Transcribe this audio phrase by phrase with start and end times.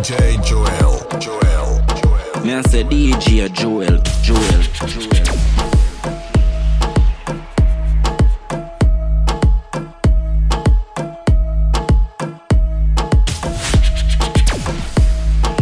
[0.00, 2.42] DJ Joel, Joel, Joel.
[2.42, 5.10] Me I say DJ Joel, Joel, Joel.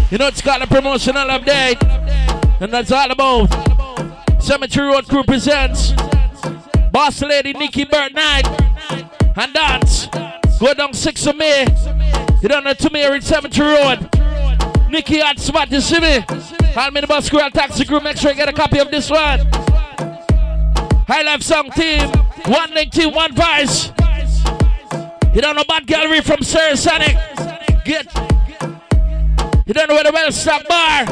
[0.08, 1.82] You know it's got a promotional update,
[2.60, 3.48] and that's all about
[4.40, 5.94] Cemetery Road Crew presents
[6.92, 8.46] Boss Lady Nikki Burt Night
[9.36, 10.06] and dance.
[10.60, 11.66] Go down 6 of May.
[12.40, 14.17] You don't know to me in Cemetery Road.
[14.90, 16.22] Nikki hot spot, you see me?
[16.72, 18.00] Call me the bus girl taxi crew.
[18.00, 19.40] Make sure you get a copy of this one.
[21.06, 22.08] High Life Song Team,
[22.46, 23.92] one link team, one vice.
[25.34, 27.16] You don't know Bad Gallery from Sir Sonic.
[27.84, 28.06] Get
[29.66, 31.04] you don't know where the well stock bar.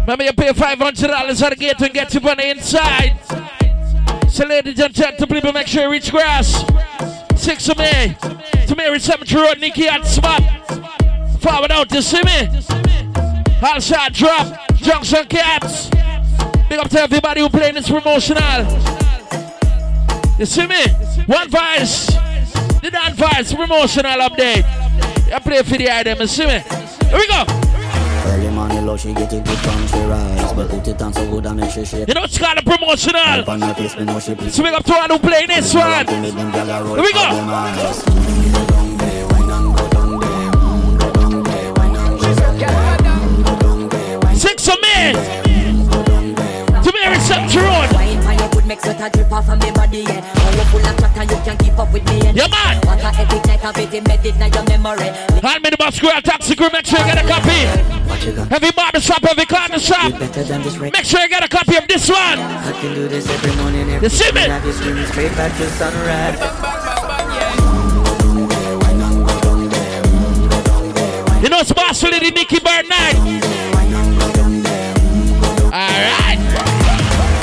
[0.00, 3.16] Remember you pay $500 at the gate and get you on the inside.
[4.28, 6.64] So ladies and gentlemen, make sure you reach grass.
[7.36, 8.16] 6 of May.
[8.66, 10.42] To Mary Cemetery Road, Nikki at spot.
[11.40, 12.48] Forward out, you see me?
[13.62, 14.68] All shot drop.
[14.74, 15.88] Junction Cats.
[16.68, 18.66] Big up to everybody who playing this promotional.
[20.38, 20.86] You see me?
[21.26, 22.06] One vice.
[22.80, 24.64] The non vice promotional update.
[25.32, 26.58] I play for the item, you see me?
[26.58, 27.44] Here we go.
[28.26, 31.30] Early morning low, she get it good from she rise But put it on so
[31.30, 33.20] good and make she shake You know it's called a promotional.
[33.20, 35.72] Up on her face, me she please So big up to all who play this
[35.74, 36.06] one.
[36.06, 38.97] Here we go.
[44.68, 45.12] Six of me.
[46.84, 47.88] To me, reception road.
[47.94, 50.20] Wine for your good make sweat a drip off of me body, yeah.
[50.20, 52.20] Now you full of chat and you can keep up with me.
[52.36, 52.76] Yeah, man.
[52.84, 55.08] What a epic like a bit embedded in your memory.
[55.40, 57.64] Hand me the bus girl, taxi crew, make sure you get a copy.
[58.08, 58.52] What you got?
[58.52, 60.12] Every barber shop, every corner shop.
[60.18, 62.38] Better than this record Make sure you get a copy of this one.
[62.38, 64.42] I can do this every morning every You see me?
[64.42, 64.50] evening.
[64.50, 66.38] Have screaming straight back to sunrise
[71.42, 73.77] You know it's Boss Lady Nikki Bird night.
[75.78, 76.42] Alright.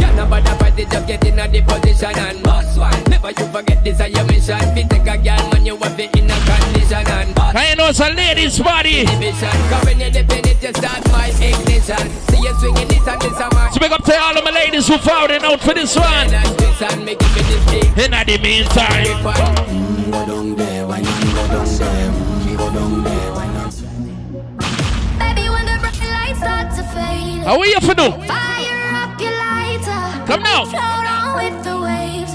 [0.01, 2.91] Yeah, nobody fight it, just get in a the position and boss one.
[3.07, 4.59] Never you forget this is your mission.
[4.75, 7.55] Fit take a girl, man, you have it in a condition and boss.
[7.55, 9.05] I know it's a lady's body.
[9.05, 12.11] Cause when you dip in it, you start my ignition.
[12.27, 13.71] See you swinging it and this man.
[13.71, 16.27] So big up to all of my ladies who found it out for this one.
[16.27, 17.87] And this and make it with this big.
[18.03, 19.23] In the meantime.
[20.11, 23.34] Go down there, why not go down there Go down there,
[26.95, 28.11] How are you for do?
[28.25, 30.25] fire up your lighter.
[30.25, 30.65] Come now.
[30.65, 32.33] Float on with the waves.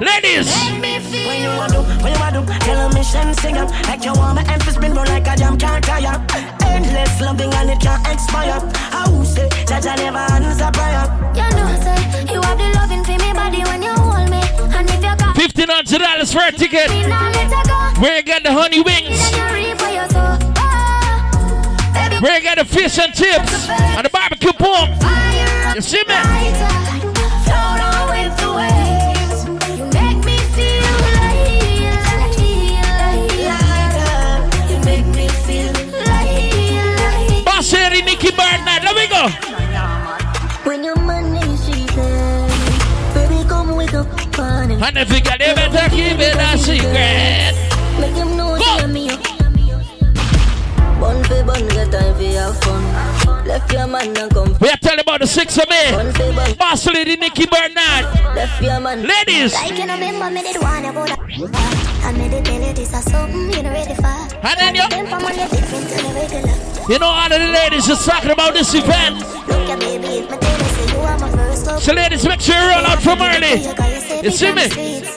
[0.03, 0.49] Ladies.
[0.49, 4.13] When you a do, when you a do, tell a mission sing up Like you
[4.13, 6.25] want my emphasis spin roll like a jam can't tire
[6.65, 8.59] Endless loving and it can't expire
[8.91, 13.11] I who say, Jaja never answer prayer You know, say, you have the loving for
[13.11, 14.00] me body when you
[15.67, 16.89] $1,500 for a ticket.
[16.89, 18.01] me, let go.
[18.01, 19.21] Where you got the honey wings?
[22.21, 23.69] Where you got the fish and chips?
[23.69, 24.89] And the barbecue pork?
[25.75, 26.15] You see me?
[26.15, 26.81] lighter.
[27.45, 28.51] Float on with the
[44.83, 47.53] And if you got it, better keep it a secret.
[48.01, 48.79] Make them know Go.
[48.79, 49.09] say me
[50.99, 54.77] Bun for bun, get time for have fun Left your man and come We are
[54.77, 56.13] telling about the 6 of Bun May.
[56.13, 58.09] for bun, Boss Lady Nikki Bird night.
[58.33, 59.53] left your man Ladies.
[59.53, 62.01] Like you know, remember me did one about that.
[62.03, 64.07] I made it tell you this is something you know ready for.
[64.07, 68.03] And then you, Them the different to the you know all of the ladies is
[68.03, 69.19] talking about this event.
[69.47, 71.83] Look at baby, if my tell say you are my first love.
[71.83, 74.00] So ladies, make sure you roll out from early.
[74.21, 74.69] You see me?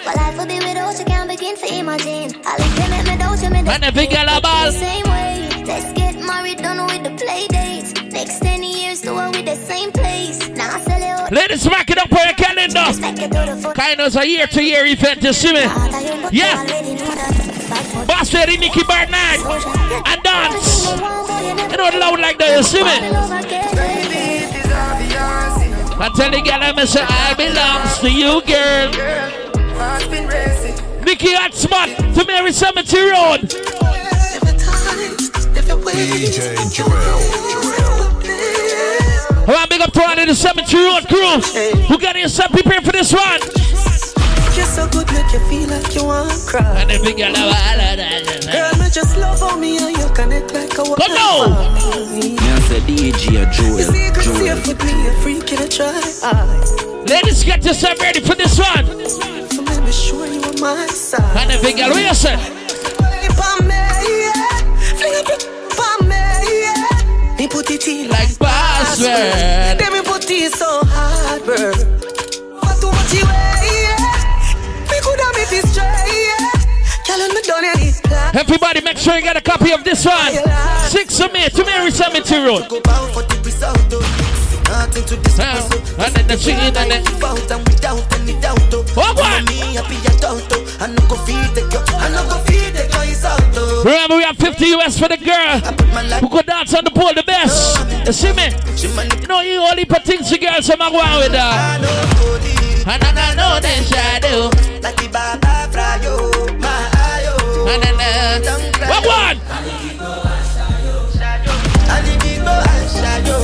[0.02, 2.40] But life will be without you, can't begin to imagine.
[2.46, 5.04] I like them at me, don't you, me And if you get a ball, Same
[5.04, 5.64] way.
[5.66, 7.92] Let's get married, done with the play dates.
[8.10, 10.48] Next 10 years, do it with the same place.
[10.48, 11.30] Now I sell it out.
[11.32, 12.84] ladies, mark it up on your calendar.
[12.88, 13.76] Respect it to the foot.
[13.76, 15.64] Kind of a year to year event, you see me?
[16.32, 16.64] Yeah.
[18.06, 19.40] Boss Lady Nikki Bird night.
[20.06, 20.90] And dance.
[21.70, 23.93] You know, loud like that, you see me?
[25.96, 28.90] I tell the girl, I'm say, I belongs to you, girl.
[31.04, 33.46] Nikki Hot Spot to Mary Cemetery Road.
[35.94, 36.90] DJ Joel,
[37.38, 37.94] Joel.
[39.46, 41.38] I want to big up to all of the Cemetery Road crew
[41.86, 43.40] who got yourself prepared for this one.
[44.56, 47.34] You're so good, make you feel like you want to cry And the big girl,
[47.34, 51.74] Girl, me just love how me and you connect like a Come now.
[52.14, 52.43] Me
[52.74, 53.76] I say DJ Joel.
[54.20, 54.34] Joel.
[54.34, 57.04] safe with me, a freak in a try.
[57.06, 58.84] Ladies, get yourself ready for this one.
[59.08, 61.22] So let me show you on my side.
[61.36, 62.34] And the big girl, what you say?
[62.34, 64.58] Flip on me, yeah.
[64.98, 65.46] Fling up it
[65.78, 66.18] on me,
[66.64, 67.38] yeah.
[67.38, 69.78] Me put it in Like password.
[69.78, 71.70] Then me put it so hard, bro.
[72.58, 74.90] For too much you weigh, yeah.
[74.90, 77.06] Me coulda me fi stray, yeah.
[77.06, 77.93] Girl, when me done it, like
[78.34, 80.32] Everybody, make sure you get a copy of this one.
[80.88, 82.68] Six of me, to Mary Cemetery Road.
[83.44, 84.24] result, oh.
[88.94, 89.44] What,
[92.10, 93.84] no no.
[93.84, 95.60] Remember, we have 50 US for the girl
[96.20, 97.78] who could dance on the pole the best.
[98.06, 98.48] You see me?
[98.94, 101.78] Money, You only put things to girls, I'm going with her.
[102.18, 102.54] Body.
[102.86, 104.50] And I know they shadow.
[104.82, 106.33] Like the Baba Frayo,
[107.64, 107.74] ayo.
[107.74, 109.38] And then, uh, what one?
[111.86, 113.40] And the big boy, I shadow.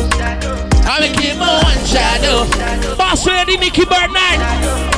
[0.86, 2.96] I'm a keep my one shadow.
[2.96, 4.40] Boss lady Nikki Bird night.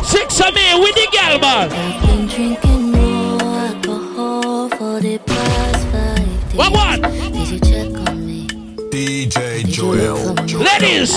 [0.04, 1.68] Six of me with the girl, man.
[2.06, 6.56] Been drinking more alcohol for the past five days.
[6.56, 7.00] What one?
[7.02, 8.46] Did you check on me?
[8.90, 10.34] DJ Joel.
[10.46, 10.62] Joel.
[10.64, 11.12] Ladies,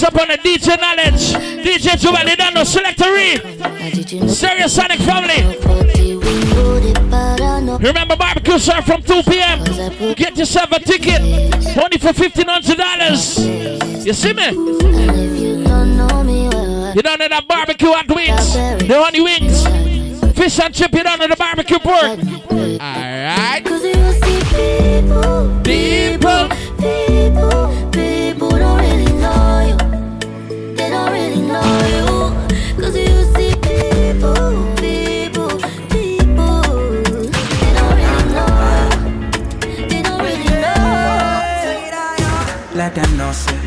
[0.00, 1.34] A dance up on the DJ knowledge.
[1.64, 4.26] DJ Joel, they don't know select a Now did you know?
[4.26, 5.42] Stereosonic family.
[7.78, 9.64] Remember barbecue sir from 2 p.m.
[10.14, 11.20] Get yourself a ticket.
[11.20, 14.06] Only for $1,500.
[14.06, 14.50] You see me?
[16.94, 18.54] You don't know that barbecue hot wings.
[18.54, 19.66] The honey wings.
[20.36, 22.18] Fish and chip, you don't know the barbecue pork.
[22.80, 23.64] Alright.
[24.54, 25.60] People.
[25.62, 26.48] people,
[26.78, 27.69] people
[43.02, 43.58] them know say.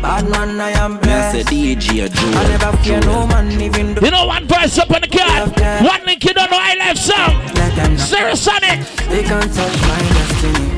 [0.00, 1.48] Bad man I am say blessed.
[1.48, 2.48] DJ I Joel.
[2.48, 5.50] never fear no man even though You know one verse up on the card.
[5.84, 7.32] One link you don't know I life song.
[7.54, 8.02] Let them know.
[8.02, 8.78] Stereosonic.
[9.08, 10.68] They can't touch my destiny.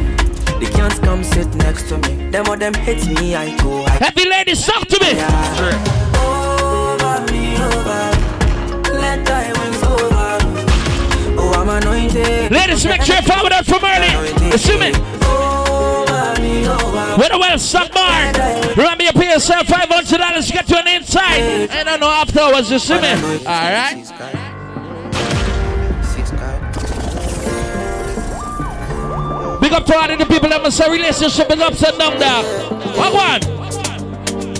[0.60, 2.30] They can't come sit next to me.
[2.30, 5.12] Them or them hit me I go I Happy ladies, talk to me.
[6.20, 8.04] Over me over.
[9.00, 10.28] Let thy wings over.
[11.40, 12.50] Oh I'm anointed.
[12.52, 14.12] Ladies, make sure you follow that from early.
[14.50, 14.78] You see
[16.78, 16.84] me?
[16.84, 18.32] Over me over With a well stock bar.
[18.76, 21.70] Remember you pay yourself $500 to get you an inside.
[21.70, 23.12] And I know after afterwards, you see me?
[23.46, 24.06] Alright.
[26.04, 26.70] Six guy
[29.60, 32.42] Big up to all of the people that must say relationship is upside down there.
[32.96, 33.40] What one?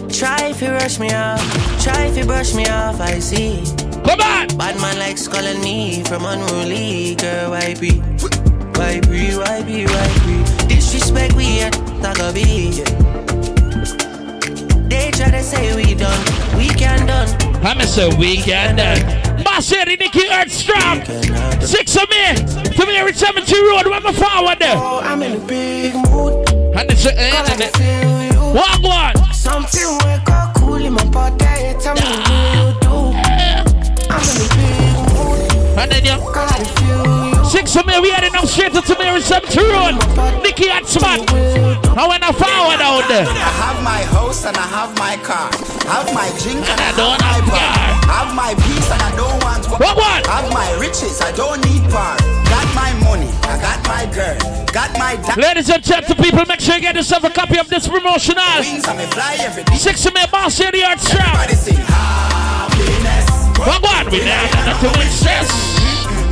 [0.08, 1.42] Try if you rush me off
[1.82, 3.64] Try if you brush me off I see
[4.04, 4.48] Come on.
[4.58, 7.50] Bad man likes calling me from unruly girl.
[7.52, 7.98] Why be?
[8.76, 9.34] Why be?
[9.34, 9.86] Why be?
[9.86, 10.53] Why be?
[17.66, 18.76] I'm a weekend.
[19.42, 21.02] Boss Eddie, Nikki Earthstrong.
[21.62, 22.34] Six of me.
[22.76, 23.86] To me, every cemetery road.
[23.86, 24.76] My forward there.
[24.76, 26.46] Oh, I'm in a big mood.
[26.76, 28.34] And it's a Cause I end.
[28.34, 28.40] you.
[28.52, 29.32] What one?
[29.32, 31.36] Something up cool in my body.
[31.80, 32.94] Tell me what you do.
[34.10, 35.78] I'm in a big mood.
[35.78, 36.73] And then you.
[37.64, 37.84] Cause I can feel you.
[37.84, 39.96] Six of me, we heading up straight to Mary Cemetery Road.
[40.42, 41.20] Nikki and Smart.
[41.96, 43.24] I went a forward out there.
[43.24, 45.48] I have my house and I have my car.
[45.88, 48.04] Have my drink and, I I, don't have my have.
[48.04, 50.22] Have my peace and I don't want what, What one?
[50.28, 52.16] Have my riches, I don't need power.
[52.44, 54.36] Got my money, I got my girl.
[54.68, 57.68] Got my da- Ladies and gentlemen, people, make sure you get yourself a copy of
[57.70, 58.44] this promotional.
[58.60, 59.76] wings and me fly every day.
[59.76, 61.22] Six of me, Boss Earthstrong.
[61.32, 63.26] Everybody sing happiness.
[63.56, 64.10] What?
[64.10, 66.13] We now got to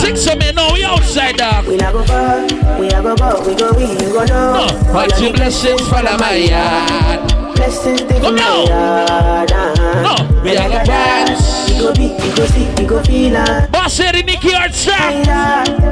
[0.00, 1.66] Six of me, no, we outside dog.
[1.66, 2.42] We not go far,
[2.80, 4.66] we a go go, we go we, you go know.
[4.66, 7.30] No, watch your blessings follow my yard.
[7.54, 8.64] Blessings they Come from now.
[8.64, 9.52] my yard.
[9.52, 10.02] uh-huh.
[10.02, 11.70] No, we are the fans.
[11.70, 13.66] We go be, we go see, we go feel uh.
[13.68, 15.24] Boss Eddie, Nikki Earthstrong.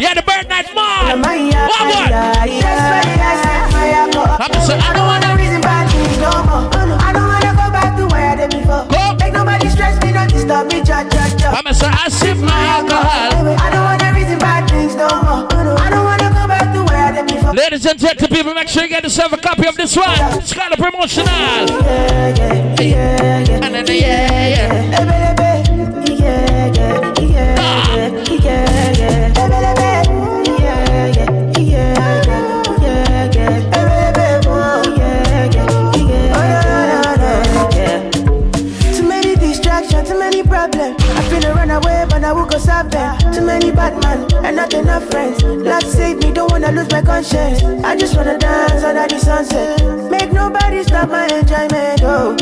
[0.00, 1.20] Yeah, the bird night man.
[1.20, 2.08] My What one?
[2.10, 3.28] yard, yeah.
[4.40, 6.68] I'm say, I don't wanna reason bad things no more.
[8.38, 8.86] Back to where I did before.
[8.86, 9.16] Go.
[9.18, 11.48] Make nobody stress me, not disturb me, cha cha cha.
[11.58, 13.48] I'm say, I sip my alcohol.
[13.58, 15.46] I don't wanna reason bad things no more.
[15.78, 17.54] I don't wanna go back to where I did before.
[17.54, 20.08] Ladies and gentlemen, people, make sure you get yourself a copy of this one.
[20.38, 21.26] It's called a promotional.
[21.28, 22.80] Yeah, yeah.
[22.80, 23.82] yeah, yeah.
[23.82, 24.97] The yeah, yeah.
[44.58, 45.40] Not enough friends.
[45.44, 47.62] Love save me, don't wanna lose my conscience.
[47.84, 49.78] I just wanna dance under the sunset.
[50.10, 52.02] Make nobody stop my enjoyment.
[52.02, 52.34] Oh.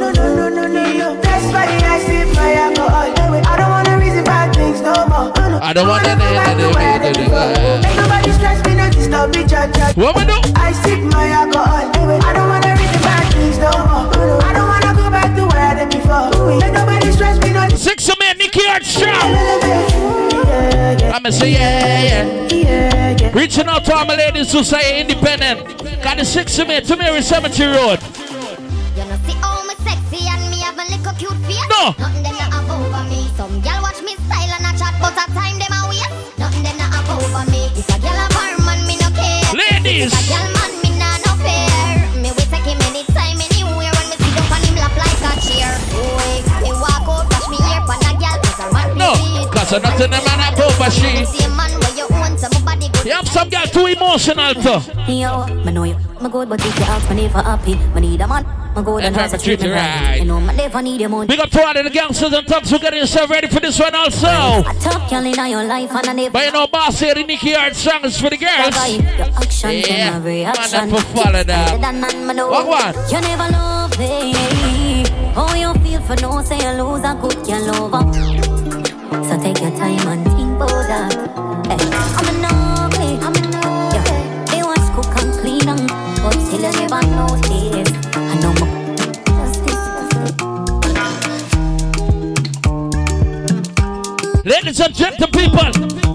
[0.00, 1.20] No, no, no, no, no, no.
[1.20, 3.12] That's why I sip my alcohol.
[3.52, 5.28] I don't wanna reason bad things no more.
[5.36, 5.60] No.
[5.62, 7.38] I don't want wanna go back to where I any- did before.
[7.38, 9.76] any- Make nobody stress me, no disturb me, judge.
[9.94, 10.38] What we do?
[10.56, 11.84] I sip my alcohol.
[12.28, 14.08] I don't wanna reason bad things no more.
[14.16, 14.40] No.
[14.40, 16.56] I don't wanna go back to where I did before.
[16.56, 19.12] Make nobody stress me, no Six of men, Nikki Armstrong.
[19.12, 19.85] yeah,
[21.16, 22.48] yeah, I'ma say yeah, yeah.
[22.52, 23.32] yeah, yeah.
[23.32, 25.82] Reaching out to all my ladies who say independent.
[26.02, 28.00] Got the six of men to Mary Cemetery Road.
[28.96, 31.60] You know, see how me sexy and me have a little cute face.
[31.70, 31.94] No.
[31.98, 33.28] Nothing them not have over me.
[33.36, 36.38] Some gal watch me style and a chat, but a time them a waste.
[36.38, 37.66] Nothing them not have over me.
[37.76, 39.54] If a gal a man, me no care.
[39.54, 40.55] Ladies.
[49.70, 49.82] No, beat.
[49.82, 51.24] cause I nothing them man have over she.
[51.26, 53.04] See a man where you own, so my body good.
[53.06, 55.12] You have some girl too emotional too.
[55.12, 58.20] Yo, me know you, me good, but if you ask me if happy, me need
[58.20, 58.44] a man.
[58.76, 60.00] Me good and Yeah, also treat treat me you right.
[60.06, 60.18] right.
[60.20, 61.26] You know, me never need your money.
[61.26, 63.94] Big up to all the gangsters and thugs who getting yourself ready for this one
[63.94, 64.26] also.
[64.28, 67.24] A top girl in your life and I never But you know, boss here, the
[67.24, 68.76] Nikki Armstrong is for the girls.
[69.62, 71.46] Your Yeah, man, for follow that.
[71.46, 72.50] Better than none, me know.
[72.50, 72.94] What one?
[73.10, 75.04] You never love me.
[75.34, 78.65] How you feel for no say you lose a good girl lover.
[94.46, 95.58] Ladies and gentle people,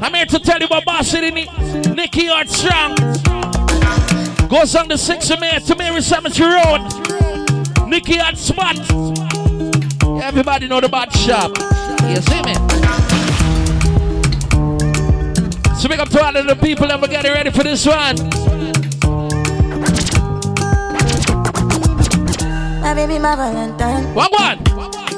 [0.02, 1.50] I'm here to tell you about Boss City Ni-
[1.94, 2.96] Nikki Armstrong.
[4.48, 6.80] Goes on the 6th of May to Mary Cemetery Road.
[7.90, 8.78] Nicky Hot Spot.
[10.24, 11.52] Everybody know the bad shop.
[12.08, 12.54] You see me?
[15.78, 18.16] So big up to all of the people that we're getting ready for this one.
[22.80, 24.16] My baby, my Valentine.
[24.16, 24.60] One one.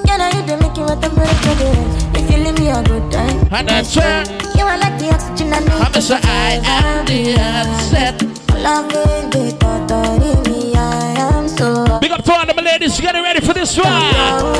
[0.08, 2.12] You know you do make you what If
[2.45, 3.47] you me a good time.
[3.51, 4.23] And that's where
[4.57, 5.71] You are like the oxygen I need.
[5.71, 8.21] I'm so I am the upset.
[8.59, 12.00] Loving the thought of me, I am so.
[12.00, 14.53] Big up to all my ladies getting ready for this one.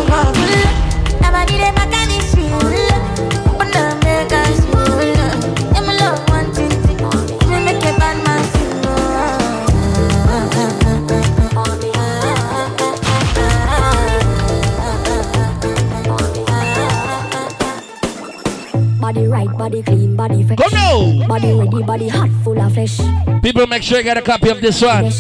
[19.34, 20.58] Right, body clean, body fresh.
[20.60, 21.28] Go now.
[21.28, 23.00] Body ready, body hot, full of flesh.
[23.42, 25.12] People make sure you get a copy of this one.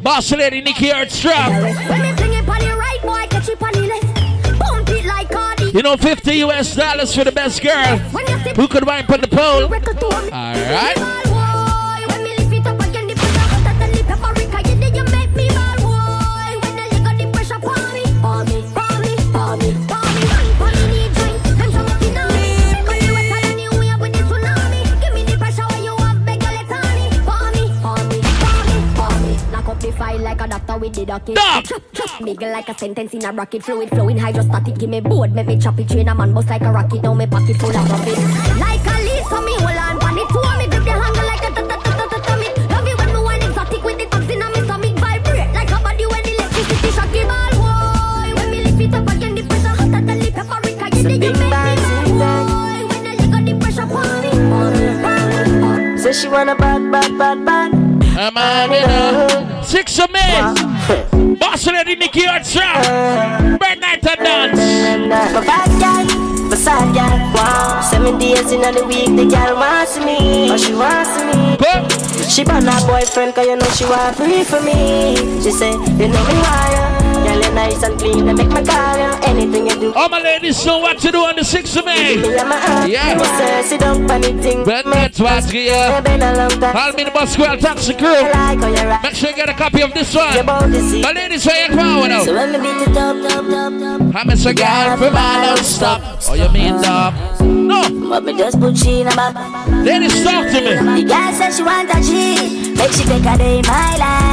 [0.00, 1.52] Boss lady Nicky Armstrong.
[1.52, 4.60] When me fling it on the right, boy, catch it on the left.
[4.60, 5.70] Pump it like Cardi.
[5.70, 7.98] You know 50 US dollars for the best girl.
[8.10, 9.68] When you sip Who could wine on the pole?
[9.68, 11.19] record to
[30.70, 31.38] file like a doctor with the docket.
[31.38, 31.82] Stop.
[31.92, 32.20] Chop.
[32.20, 33.62] Like a sentence in a rocket.
[33.62, 34.78] Fluid flowing hydrostatic.
[34.78, 35.88] Give me board, make me chop it.
[35.88, 37.02] Train a man bust like a rocket.
[37.02, 38.18] Now me pocket full of profit.
[38.58, 40.28] Like a lead, so me hold on pan it.
[40.28, 42.34] Two me grip the handle like a ta ta ta ta ta ta.
[42.70, 44.96] Love you when me wine exotic with the tops in a me stomach.
[44.98, 47.52] Vibrate like a body when electricity shock it ball.
[47.58, 50.86] Boy, when me lift it up again, the pressure hotter than the paprika.
[50.96, 51.78] You did you make me mad,
[52.20, 52.86] boy.
[52.88, 54.30] When the liquor, the pressure pour me.
[55.98, 57.79] Say she want a bad, bad, bad, bad.
[58.22, 59.64] I'm on it.
[59.64, 61.36] Six of me.
[61.36, 63.56] Boss Nikki Armstrong.
[63.56, 64.02] Bird night
[65.80, 66.29] dance.
[66.64, 67.18] My girl.
[67.34, 67.80] Wow.
[67.90, 70.50] Seven days in the week, the girl wants me.
[70.50, 71.56] Oh, she wants me.
[71.56, 71.88] Go.
[72.28, 75.16] She brought her boyfriend, cause you know she want free for me.
[75.42, 78.96] She say, you know me why Girl, you're nice and clean, and make my call
[78.96, 79.10] you.
[79.26, 82.16] Anything you do, All my ladies know what to do on the 6th of May.
[82.16, 82.86] my.
[82.86, 83.62] Yeah.
[83.62, 84.64] Sit down for anything.
[84.64, 86.02] But that's what's here.
[86.02, 86.72] been a long time.
[86.72, 88.06] Call me the bus square taxi crew.
[88.08, 90.34] I Make sure you get a copy of this one.
[90.34, 91.02] your body, see.
[91.02, 92.24] My ladies, where you So now?
[92.24, 94.16] when me beat it up, up, up, up.
[94.16, 96.20] I'm a girl from all stop.
[96.28, 97.14] Oh, you mean dog?
[97.14, 98.08] Uh, no.
[98.08, 99.34] But me just put she in a back.
[99.68, 101.02] Ladies, talk to me.
[101.02, 102.74] The girl said she want a G.
[102.74, 104.29] Make she take a day in my life.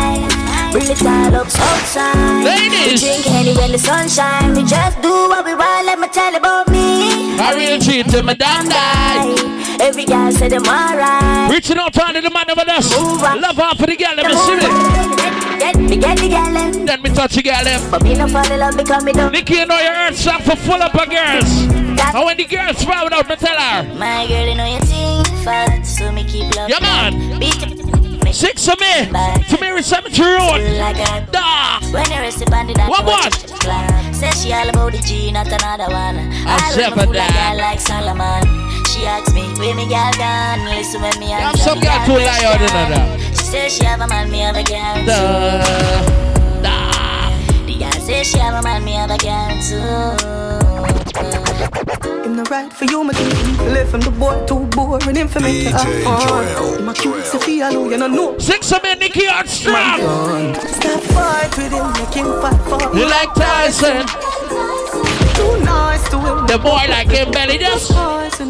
[0.72, 2.44] Bring the tile up outside.
[2.44, 3.02] Ladies.
[3.02, 4.54] We drink Henny when the sun shine.
[4.54, 5.86] We just do what we want.
[5.86, 7.40] Let me tell you about me.
[7.40, 9.58] I really treat to my damn die.
[9.80, 11.52] Every guy said them alright.
[11.52, 12.82] Reaching out to the man over there.
[13.40, 15.60] Love half of the girl, let me see it.
[15.60, 16.86] Get me, get the girl.
[16.86, 17.90] Then me touch the girl.
[17.90, 19.32] But me no fall in love because me don't.
[19.32, 21.62] Nikki, you know your earth song for full up of girls.
[21.98, 23.94] And when the girls found out, me tell her.
[23.96, 26.70] My girl, you know your thing fat, so me keep love.
[26.70, 27.40] Yeah, man.
[27.40, 27.77] Beat.
[28.38, 29.10] Six of me.
[29.50, 30.62] To Mary Cemetery Road.
[31.32, 31.80] Da.
[31.90, 34.14] When you rest upon the that What one?
[34.14, 36.30] Say she all about the G, not another one.
[36.46, 38.46] I love me like girl Solomon.
[38.94, 40.70] She asks me, where me girl gone?
[40.70, 43.20] Listen when me I'm some guy to lie out in that.
[43.32, 45.58] She says she have a man, me have a girl Da.
[46.06, 46.62] too.
[46.62, 47.34] Da.
[47.66, 50.67] The girl says she have a man, me have a girl too.
[51.58, 53.58] Him no right for you, my king.
[53.74, 55.16] Left him the boy too boring.
[55.16, 56.48] Him for me to have DJ fun.
[56.58, 58.38] Joel, Him a cute, say feel you, you know no.
[58.38, 60.54] Six of me, Nikki Armstrong.
[60.56, 64.06] Stop fight with him, make him fight for You like Tyson.
[65.36, 66.48] Too nice to him.
[66.48, 67.92] The boy like him belly just.
[67.92, 68.50] Poison.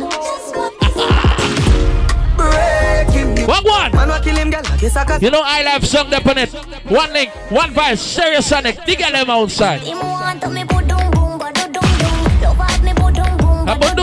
[2.36, 3.28] Break him.
[3.48, 3.92] What one?
[3.94, 4.62] Man, what kill him, girl?
[4.66, 6.52] I I got You know I love song up on it.
[6.90, 8.86] One link, one vice, Stereosonic.
[8.86, 9.82] Dig at them outside.
[13.68, 13.98] A put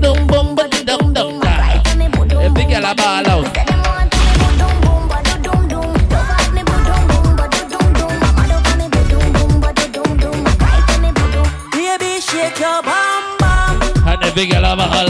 [0.00, 1.40] Dum boom dum dum da.
[1.40, 3.44] Cry for me put dum A big girl a ball out.
[3.54, 5.92] Say them want me put dum boom, but dum dum.
[6.10, 8.12] Love have me put dum boom, but dum dum.
[8.20, 10.44] Mama don't want me put dum boom, but dum dum.
[10.58, 11.46] Cry for me put dum.
[11.72, 13.74] Baby, shake your bum bum.
[14.08, 15.08] And the big girl a ball.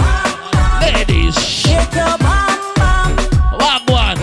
[0.83, 1.37] Ladies.
[1.39, 3.11] Shake your bum bum.
[3.63, 4.19] One one.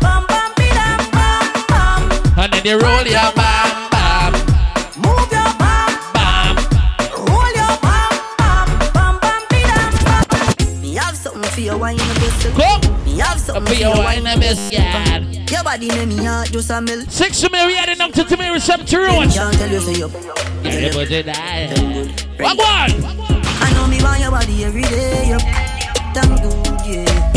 [0.00, 2.00] Bum bum bidam bum bum.
[2.38, 3.15] And then you roll your
[14.48, 15.18] miss yeah.
[15.50, 17.10] Your body make me heart just a melt.
[17.10, 19.30] Six of me, we had enough to to me receptor road.
[19.30, 20.08] Can't tell you say you.
[20.62, 21.66] Yeah, but it die.
[22.38, 22.92] One one.
[23.62, 25.28] I know me want your body every day.
[25.30, 25.38] You
[26.14, 27.32] damn good, yeah.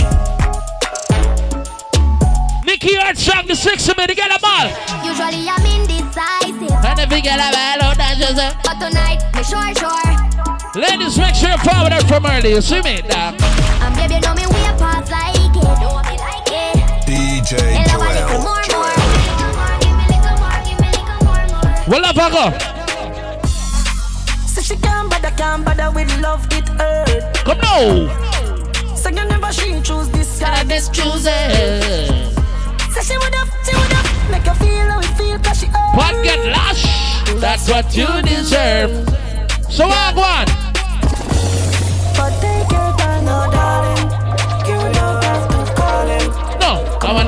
[2.65, 4.67] Nikki Armstrong, the six of me, they get a ball.
[5.03, 7.97] Usually I'm indecisive, And the big girl a ball out.
[7.97, 8.55] That's just it.
[8.63, 10.79] but tonight me sure sure.
[10.79, 12.51] Ladies, make sure you forward her from early.
[12.51, 13.01] You see me?
[13.10, 13.33] Nah.
[13.81, 15.38] And baby, you know me way past like
[17.49, 18.62] DJ I want little Joel, more, more.
[18.69, 18.93] Joel.
[19.39, 19.53] Give
[20.38, 21.73] more, give me little more, more.
[21.89, 22.53] Well, up I.
[24.45, 27.33] So she can't bother, can't bother with love, it hurt.
[27.33, 28.95] Come now.
[28.95, 30.63] So you never she choose this guy.
[30.65, 31.81] This choosing.
[32.93, 35.65] So she would have, she would have make you feel how it feel, cause she
[35.65, 35.97] hurt.
[35.97, 36.85] What get lush?
[37.41, 39.09] That's what you deserve.
[39.71, 40.21] So I go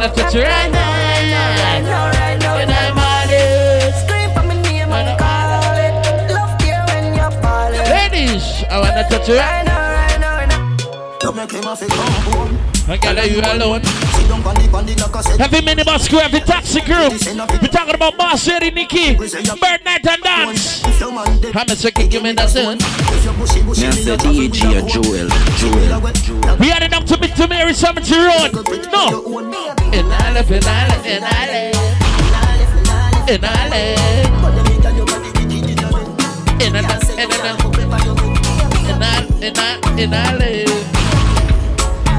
[0.01, 0.91] wanna touch you right now.
[0.91, 3.93] Right now, right now, And I'm on it.
[4.01, 5.93] Scream for my name and call it.
[6.33, 7.85] Love you when you're falling.
[7.85, 11.17] Ladies, I wanna touch you right Right now, right now, right now.
[11.19, 12.57] Don't make him a fake come home.
[12.87, 13.83] I gotta you alone.
[13.83, 15.39] Sit down the on the I said.
[15.39, 17.09] Heavy minibus crew, heavy taxi crew.
[17.61, 20.83] We're talking about Boss City, Nikki, Bird Night and Dance.
[20.83, 22.79] If your man dead, I'm a second, give me that soon.
[23.21, 25.29] If you bushy bushy, Me I me say a DJ with Joel.
[25.57, 26.57] Joel, Joel.
[26.57, 28.53] We had enough to meet to Mary Cemetery Road.
[28.91, 29.39] No.
[29.91, 31.75] In Ireland, in Ireland, in Ireland.
[33.29, 34.31] In Ireland.
[36.61, 37.61] In Ireland, in Ireland.
[39.41, 40.71] In Ireland, in Ireland.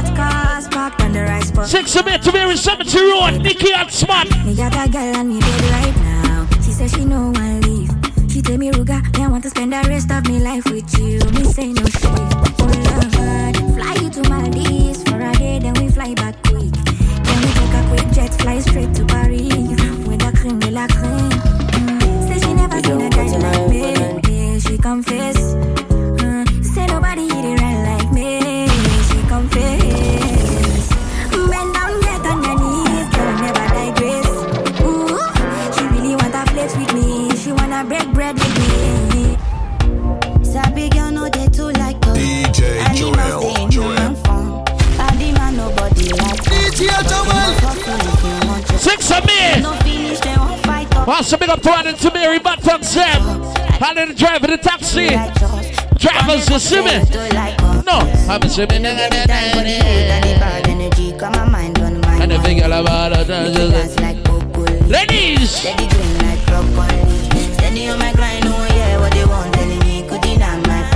[1.65, 4.29] Six of me to Mary Cemetery Road, Nikki and Smart.
[4.45, 6.47] Me got a girl on me bed right now.
[6.63, 7.89] She says she no one leave.
[8.29, 10.99] She tell me Ruga, me I want to spend the rest of me life with
[10.99, 11.19] you.
[11.31, 12.03] Me say no shit.
[12.03, 16.73] Oh fly you to Maldives for a day, then we fly back quick.
[16.73, 19.66] Then we take a quick jet, fly straight to Paris
[20.77, 21.29] la creme.
[21.73, 22.27] Mm.
[22.27, 23.81] Say she never seen a guy like me.
[24.29, 25.37] Yeah, she confess.
[26.21, 26.45] Mm.
[26.63, 28.27] Say nobody hit it right like me.
[29.09, 30.85] She confess.
[31.49, 34.29] Bend down, get on your knees, girl, never digress.
[34.87, 35.17] Ooh,
[35.73, 37.07] she really wanna flex with me.
[37.41, 39.37] She wanna break bread with me.
[40.43, 42.17] Sabi girl, no they too like us.
[42.17, 44.13] DJ And he Joel, Joel.
[44.97, 46.75] Body man, nobody like us.
[46.77, 48.77] DJ Joel.
[48.77, 49.76] Six of me.
[51.07, 51.29] Us.
[51.29, 53.21] To big up to and to Mary back from Sam.
[53.79, 55.07] How did the driver the taxi?
[55.97, 56.49] Drivers,
[57.33, 57.85] like us.
[57.85, 59.25] No, I'm swimming and the
[62.21, 63.29] And big about it.
[64.01, 64.17] Like.
[64.89, 65.63] Ladies!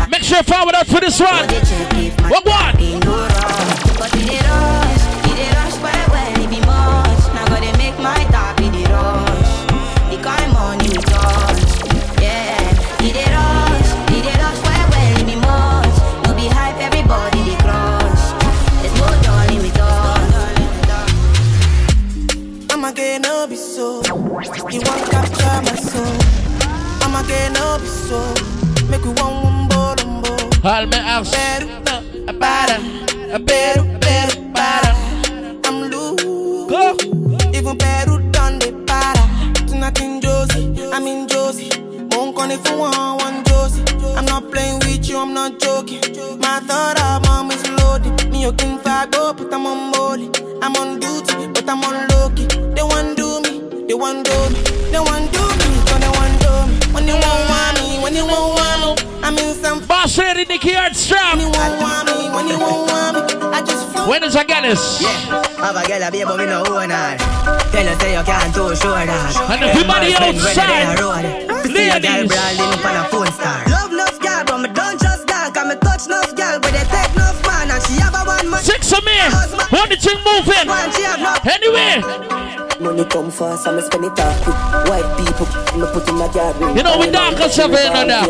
[0.10, 1.48] Make sure you forward out for this one.
[2.30, 2.81] What one?
[30.88, 31.30] Me house.
[31.30, 31.68] Better,
[32.28, 32.82] uh, better,
[33.32, 34.94] uh, better, better, better.
[35.66, 36.70] I'm loose.
[36.72, 36.98] Go.
[37.54, 39.24] Even better done the para.
[39.68, 41.70] Tonight in Josie, I'm in Josie.
[42.10, 43.84] Won't call if you want one Josie.
[44.18, 46.02] I'm not playing with you, I'm not joking.
[46.40, 48.32] My thought of mom is loaded.
[48.32, 50.32] Me, you can fight go, but I'm on molly.
[50.64, 52.48] I'm on duty, but I'm on low key.
[52.48, 56.42] They want do me, they want do me, they want do me, so they want
[56.42, 56.94] do me.
[56.94, 59.86] When you won't want me, when you won't want me, I'm in some.
[59.86, 60.71] Boss Earthstrong.
[61.52, 64.08] When you won't want me, when you won't want me, I just.
[64.08, 65.04] When is I get this?
[65.60, 67.18] Have a girl a baby, me no own her.
[67.72, 69.36] Tell her say you can't too sure that.
[69.52, 70.96] And everybody outside.
[71.68, 73.68] See a girl up on a phone star.
[73.68, 75.52] Love enough girl, but me don't trust girl.
[75.52, 78.50] Can me touch enough girl, but they take enough man, and she have a one
[78.50, 78.64] man.
[78.64, 79.18] Six of me.
[79.70, 80.68] One the thing moving.
[81.46, 82.51] Anyway.
[82.92, 84.60] Money come fast, me spend it all quick.
[84.92, 85.48] White people,
[85.80, 86.76] me put in a yard.
[86.76, 88.28] You know we dark as seven and that.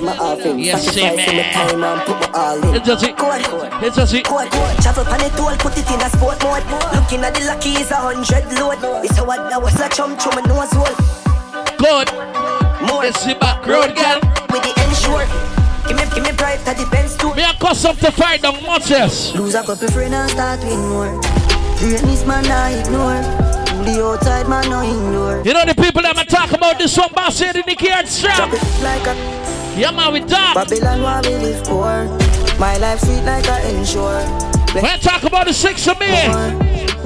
[0.54, 2.76] Yes, Yes, see, time and put my all in.
[2.76, 3.16] It's just it.
[3.18, 4.26] It's just it.
[4.26, 6.62] Travel pan it all, put it in a sport mode.
[6.94, 8.78] Looking at the lucky is a hundred load.
[9.04, 10.94] It's a what that was a chum chum and nose hole.
[11.82, 12.14] Good.
[12.86, 13.02] More.
[13.02, 14.22] It's the back road, girl.
[14.54, 15.26] With the ensure.
[15.90, 17.34] Give me, give me bright at the Benz too.
[17.34, 19.34] Me a custom to fight down Moses.
[19.34, 21.10] Lose a couple friends and start with more.
[21.82, 23.51] Greatness man I ignore.
[23.86, 25.42] The outside man no ignore.
[25.44, 28.52] You know the people that I talk about this one, boss lady Nikki Earthstrong.
[28.82, 29.16] Like a
[29.78, 30.56] Yeah, man, we dark.
[30.56, 32.06] Babylon where we live poor.
[32.60, 34.22] My life sweet like a ensure.
[34.74, 36.08] When I talk about the six of me,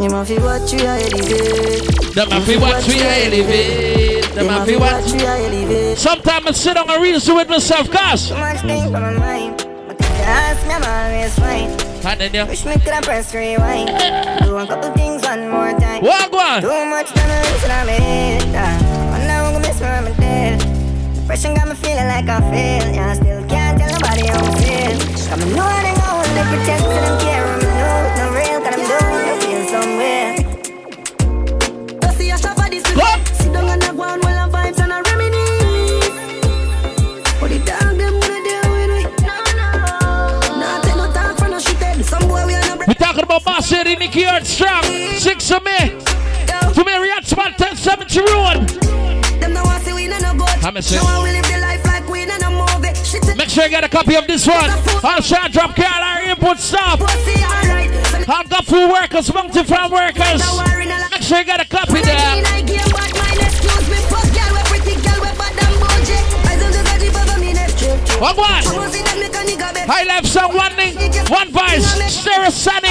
[0.04, 2.14] You must feel what you are elevate.
[2.14, 4.26] them a fi watch we a elevate.
[4.36, 5.12] Them a fi watch.
[5.14, 5.98] you are elevate.
[5.98, 8.28] Sometimes I sit down and reason with myself, cause.
[8.30, 9.66] Too much things on my mind.
[9.88, 11.72] But if you ask me, I'm always fine.
[12.06, 12.46] And then you.
[12.46, 13.88] Wish me could have pressed rewind.
[14.44, 16.02] Do a couple things one more time.
[16.04, 16.62] One?
[16.62, 18.56] Too much memories in my head.
[18.56, 20.60] I know I'm gonna miss where I'm dead.
[21.16, 22.96] Depression got me feeling like I fail.
[22.96, 24.96] Yeah, I still can't tell nobody how I feel.
[25.28, 27.46] Come and know they go and they pretend to them care.
[27.46, 27.65] I'm know
[43.66, 44.84] about boss lady Nikki Earthstrong.
[45.18, 45.78] Six of me.
[46.74, 48.66] To me, react spot 10 7 to ruin.
[49.40, 50.64] Them no want see we no no good.
[50.64, 50.98] I'm a say.
[50.98, 53.36] No one will live the life like we no no movie.
[53.36, 54.70] Make sure you get a copy of this one.
[55.04, 57.92] I'll try drop Carl our input alright.
[58.28, 60.42] I've got food workers, multi farm workers.
[61.12, 62.44] Make sure you get a copy there.
[62.46, 63.98] I give but mine excuse me.
[64.10, 66.26] Fuck girl we pretty girl we bad and bullshit.
[66.46, 68.22] I don't just a jeep over me next trip.
[68.22, 68.50] What one?
[68.50, 69.88] I want see them make a nigga bet.
[69.88, 70.98] High left song, one link,
[71.30, 72.85] one vice, stereosonic.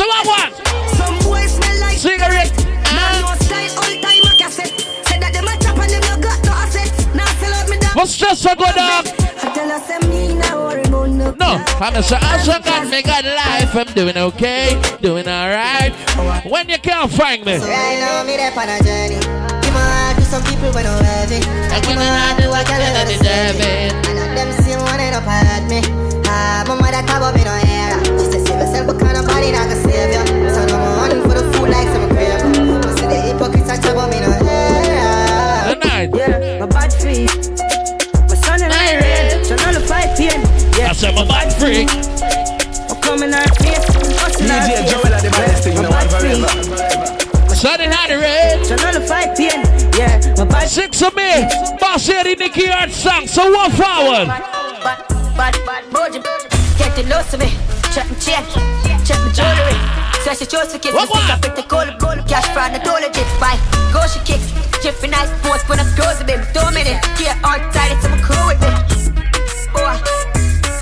[0.00, 0.52] So what one?
[0.96, 2.48] Some boys smell like Cigarette.
[2.88, 4.72] Man no style all time a cassette.
[5.04, 6.88] Said that them a chop and them no got no asset.
[7.12, 7.92] Now sell out me down.
[7.92, 9.04] What's just a good dog?
[9.12, 11.36] I tell us them me now worry about no.
[11.36, 13.76] No, I'm a so I got me got life.
[13.76, 15.92] I'm doing okay, doing alright.
[16.48, 19.20] When you can't find me, Right now, me there on a journey.
[19.20, 21.44] Give my heart to some people when I'm heavy.
[21.44, 23.92] I give my heart to a girl that deserve it.
[23.92, 25.84] I know them still wanting up at me.
[26.24, 27.52] Ah, my mother talk about me no
[29.52, 30.50] but kind of body not gonna save you.
[30.50, 32.82] So no more money for the food like some crave.
[32.82, 35.74] But see the hypocrites talk about me no hair.
[35.74, 36.10] Tonight.
[36.14, 37.26] Yeah, my bad free.
[38.28, 39.46] My son and I red.
[39.46, 40.40] So none of fight pain.
[40.80, 41.88] I said my bad freak.
[42.90, 43.84] I'm coming out face.
[44.18, 44.90] Hustle our DJ face.
[44.90, 46.42] Joel are the best thing in the My world bad free.
[46.42, 47.54] forever.
[47.54, 48.66] Sunday night red.
[48.66, 49.60] So none of fight pain.
[49.98, 51.44] Yeah, my bad Six of me,
[51.78, 53.26] boss lady Nikki Hart song.
[53.26, 54.28] So one forward.
[54.28, 55.04] Bad,
[55.36, 55.80] bad, bad.
[59.10, 59.74] Check my jewelry.
[60.38, 61.02] She chose to kiss me.
[61.02, 63.26] Stick up with the gold, gold, cash fraud, not all legit.
[63.42, 63.58] Buy,
[63.90, 64.46] go she kicks.
[64.78, 66.46] Jiffy nice, post, put up clothes, baby.
[66.54, 67.02] Two minutes.
[67.18, 68.70] Get all tight, it's a crew with me.
[69.74, 69.98] Boy,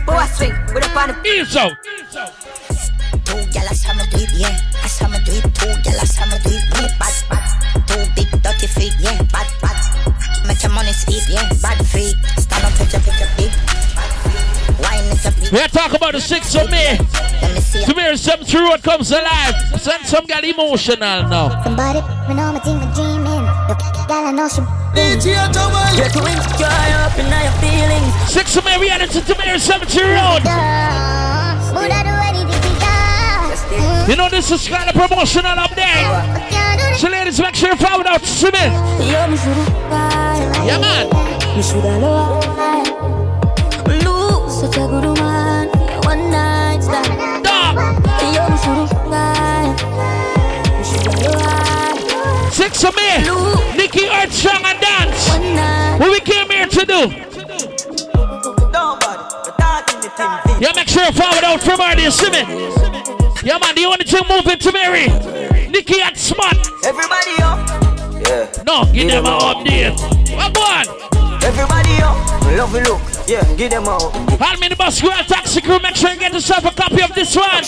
[0.05, 0.53] boy, swing.
[0.77, 1.73] With a pan of Ezo.
[3.25, 3.41] Two
[3.75, 4.61] saw me do it, yeah.
[4.85, 5.49] I me do it.
[5.57, 5.73] Two
[6.05, 6.93] saw me do it, yeah.
[7.01, 7.49] Bad, bad.
[7.89, 9.17] Two big dirty feet, yeah.
[9.33, 9.81] Bad, bad.
[10.47, 11.49] Make your money speak, yeah.
[11.63, 11.78] Bad
[15.53, 16.97] We are talking about the six of me.
[17.85, 19.55] To me, some true what comes alive.
[19.81, 21.63] Send some girl emotional now.
[21.63, 23.45] Somebody, we know my team, dreaming.
[23.69, 24.63] Look, girl, I know she.
[24.95, 28.33] Get to enjoy up in your feelings.
[28.33, 30.43] Six of me, we added to Tamir Cemetery Road.
[31.75, 34.09] Buddha do anything we got.
[34.09, 36.97] You know this is kind of promotional update.
[36.97, 38.65] So ladies, make sure you follow out to me.
[40.67, 41.07] Yeah, man.
[41.57, 41.99] You shoulda
[44.05, 45.18] Lose such a good
[52.69, 53.77] lied Six of me.
[53.77, 55.29] Nikki Armstrong and dance.
[56.01, 57.11] What we came here to do.
[60.61, 61.95] Yeah, make sure you follow out from her.
[61.95, 62.41] Do you see me?
[63.45, 63.75] Yeah, man.
[63.75, 65.09] The only thing moving to Mary.
[65.69, 66.57] Nikki and Smart.
[66.85, 67.59] Everybody up.
[68.27, 68.63] Yeah.
[68.67, 69.97] No, give them an update.
[70.29, 71.28] Come on.
[71.43, 72.17] Everybody up.
[72.57, 73.01] Love you look.
[73.29, 74.15] Yeah, give them out.
[74.41, 77.15] All me the bus girl taxi crew, make sure you get yourself a copy of
[77.15, 77.63] this one.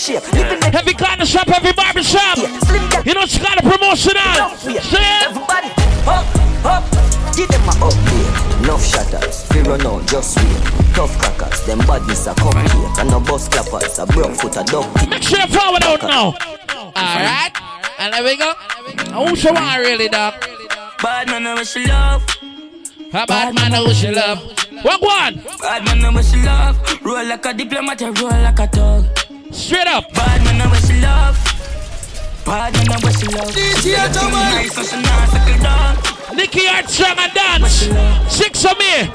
[0.74, 2.38] Every corner shop, every barber shop.
[3.04, 4.56] You know it's got a promotional.
[4.56, 4.78] Say
[5.24, 5.68] Everybody
[6.08, 6.24] up,
[6.64, 6.84] up.
[7.36, 8.64] Give them a update.
[8.64, 9.44] Enough shatters.
[9.52, 10.62] Fear run out, just wait.
[10.94, 11.64] Tough crackers.
[11.66, 12.98] Them badness a cupcake.
[12.98, 13.98] And no bus clappers.
[13.98, 15.08] A broke foot a duck.
[15.08, 16.34] Make sure you forward out now.
[16.96, 17.56] Alright.
[17.98, 18.52] And there we go.
[19.12, 20.34] Who she want really, dog?
[21.02, 22.39] Bad man, I wish you love.
[23.12, 24.38] A bad man, I wish you love.
[24.82, 25.42] What one?
[25.60, 26.78] Bad man, I wish you love.
[27.02, 29.04] Roll like a diplomat, roll like a dog.
[29.50, 30.12] Straight up.
[30.12, 31.34] Bad man, I wish you love.
[32.46, 33.50] Bad man, I wish you love.
[33.50, 34.54] DJ Toman.
[34.54, 36.36] Nice, so she not suckle down.
[36.36, 37.90] Nikki Armstrong and dance.
[38.32, 39.10] Six of me.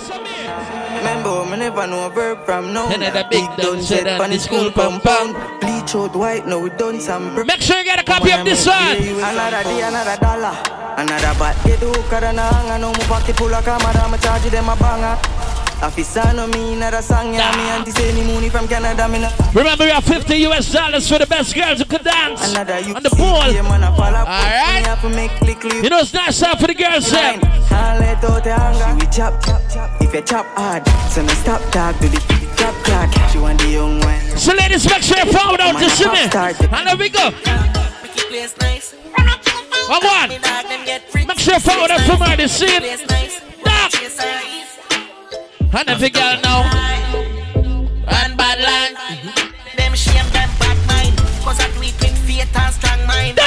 [0.97, 2.91] Remember, me never know a verb from now.
[2.91, 5.35] And then the big done said on the school compound.
[5.61, 8.67] Bleach out white, now we done some Make sure you get a copy of this
[8.67, 8.97] one.
[8.97, 10.84] Another day, another dollar.
[10.97, 12.81] Another bat, get the hook, and hang.
[12.81, 15.17] No more pocket full of camera, I'm charge them a banger.
[15.83, 19.29] Officer no me another song, yeah, me auntie say me money from Canada, me no.
[19.53, 23.09] Remember, we have 50 US dollars for the best girls who could dance on the
[23.09, 23.35] pool.
[23.35, 24.85] Alright?
[25.83, 27.41] You know, it's nice time for the girls, Sam.
[27.41, 28.85] Can't let out the anger.
[28.87, 32.19] She will chop, if you chop hard, so me stop talk to the
[32.55, 33.11] chop clock.
[33.31, 34.21] She want the young one.
[34.37, 36.23] So, ladies, make sure you follow out to see me.
[36.23, 37.31] And there we go.
[39.87, 40.29] One, one.
[41.27, 43.05] Make sure you forward out from see it.
[43.63, 43.93] Knock.
[45.73, 46.63] And every girl now.
[48.07, 49.45] And bad line.
[49.77, 53.37] Them shame them bad mind Cause I do it with faith and strong mind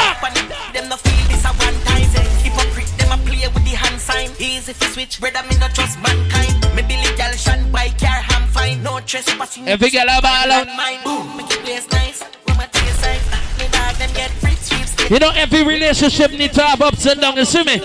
[0.72, 2.04] Them no feel this a one time
[2.44, 5.98] Hypocrite them a play with the hand sign Easy fi switch brother me not trust
[6.00, 10.52] mankind Me Billy gal shan by car ham fine No trespassing Every girl a ball
[10.52, 10.68] out.
[11.04, 13.26] Boom make it place nice With my taste size
[13.58, 14.77] Me dog them get free sweeps
[15.10, 17.78] You know, every relationship needs to have ups and downs, you see me?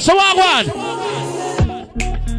[0.00, 0.66] So, what one?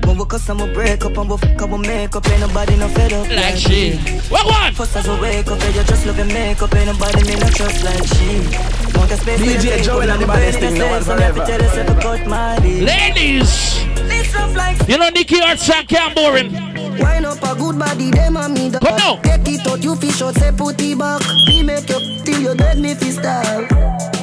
[0.06, 2.42] When we cuss and we break up and we fuck and we make up, ain't
[2.42, 3.96] nobody no fed up Like she.
[4.28, 4.74] What one?
[4.74, 7.86] First as we wake up, you just love your makeup, ain't nobody me no trust
[7.86, 8.98] like she.
[8.98, 11.46] Want a space DJ Joel and the baddest thing, no one so to forever.
[11.46, 12.84] tell yourself to my deal.
[12.84, 13.86] Ladies.
[14.10, 16.52] This rough like You know, Nikki Armstrong can't boring.
[17.00, 19.22] Wine up a good body, them and me the Come now.
[19.22, 21.22] Take it out, you fish out, say put it back.
[21.48, 24.17] Me make you till you dead, me fi style.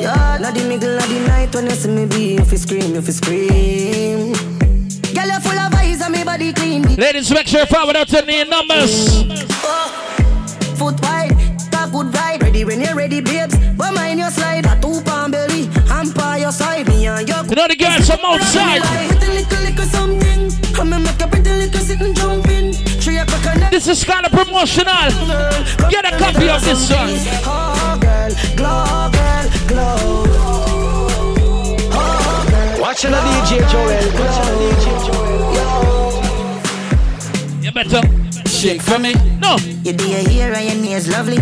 [0.00, 2.94] Yeah, not the middle of the night when you see me be, you fi scream,
[2.94, 4.32] you fi scream.
[5.14, 6.82] Girl, you full of eyes and me body clean.
[6.96, 9.24] Ladies, make sure you forward out to the numbers.
[9.62, 9.88] Oh,
[10.76, 11.36] foot wide,
[11.70, 12.42] talk good ride.
[12.42, 13.56] Ready when you're ready, babes.
[13.76, 15.68] But mind your slide, a two pound belly,
[16.14, 17.44] by your side, me and your.
[17.44, 19.59] You know the girls from outside.
[23.70, 25.10] This is kind of promotional.
[25.88, 27.08] Get a copy of this song.
[27.46, 30.24] Oh, girl, glow, girl, glow.
[31.92, 32.80] Oh, girl.
[32.80, 34.04] Watching a DJ Joel.
[34.18, 35.30] Watching a DJ Joel.
[37.62, 38.02] You better
[38.48, 39.14] shake for me.
[39.38, 39.56] No.
[39.84, 41.38] You do your hair and your nails lovely.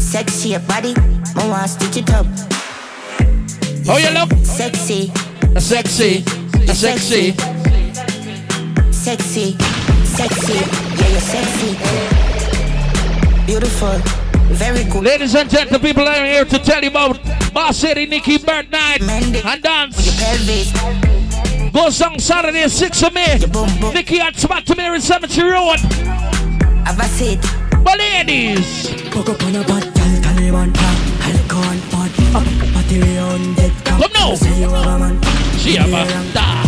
[0.00, 0.94] Sexy your body,
[1.36, 2.26] I want to stitch it up.
[3.86, 4.32] How you look?
[4.44, 5.12] Sexy,
[5.58, 6.24] Sexy.
[6.66, 7.32] Sexy.
[7.32, 7.34] sexy,
[8.90, 9.85] sexy.
[10.18, 10.24] Yeah,
[11.10, 11.76] you're sexy.
[13.44, 13.98] Beautiful,
[14.54, 15.04] very good.
[15.04, 17.20] Ladies and gentlemen, people are here to tell you about
[17.52, 19.96] Boss City Nikki Bird Night and dance.
[21.70, 23.38] Goes on Saturday, 6 of May.
[23.92, 25.80] Nikki at Spot to Mary Cemetery Road.
[26.86, 27.40] Have a seat.
[27.84, 28.90] But ladies,
[32.86, 33.52] Cock up on a bad gal, Taliban plan.
[33.52, 33.98] Alcohol pot, up, party on dead cow.
[33.98, 34.34] Come now.
[34.34, 35.22] Say you have a man.
[35.58, 36.66] She have a da.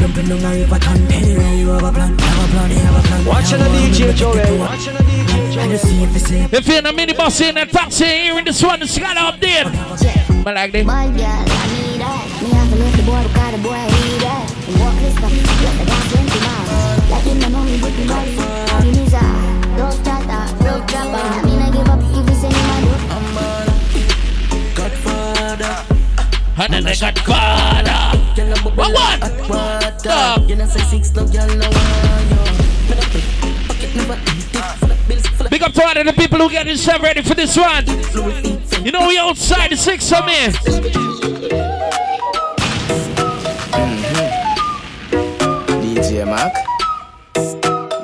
[0.00, 3.04] Jumping on a river can anywhere you have a plan, have a plan, you have
[3.04, 3.24] a plan.
[3.24, 4.38] Watching a DJ Joel.
[4.38, 4.58] Eh?
[4.58, 5.62] Watching a DJ Joel.
[5.62, 6.52] And you see if you sleep.
[6.52, 9.66] if you're in a minibus in a taxi, hearing this one, it's got to update.
[10.46, 10.86] I like this.
[10.86, 12.42] Boy, girl, I need that.
[12.42, 14.46] Me have to lift the boy because the boy need that.
[14.78, 15.55] Walk this
[26.58, 28.16] And then they got Quada.
[28.74, 30.00] What what?
[30.00, 30.48] Stop.
[30.48, 31.68] You know say six no girl no
[34.08, 37.86] want Big up to all of the people who get themselves ready for this one.
[38.84, 40.32] You know we outside the six of me.
[45.82, 46.54] DJ Mac.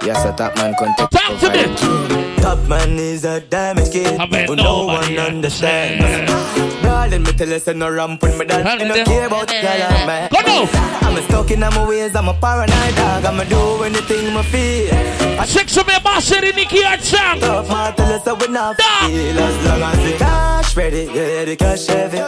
[0.05, 1.12] Yes, a top man contact.
[1.12, 2.37] Talk to me.
[2.37, 6.82] Top man is a damage kid bet who no one understands.
[6.93, 8.79] Darling, me tell you, say no ramp with me dad.
[8.79, 10.29] Me no care about girl and man.
[10.31, 10.69] Go now.
[11.09, 12.15] I'm stuck in my ways.
[12.15, 13.25] I'm a paranoid dog.
[13.25, 14.93] I'ma do anything me feel.
[15.41, 17.41] I Six of me boss said in Nicky Hart song.
[17.41, 21.05] Top man tell us that we not feel as long as the cash ready.
[21.13, 22.19] Yeah, the cash heavy.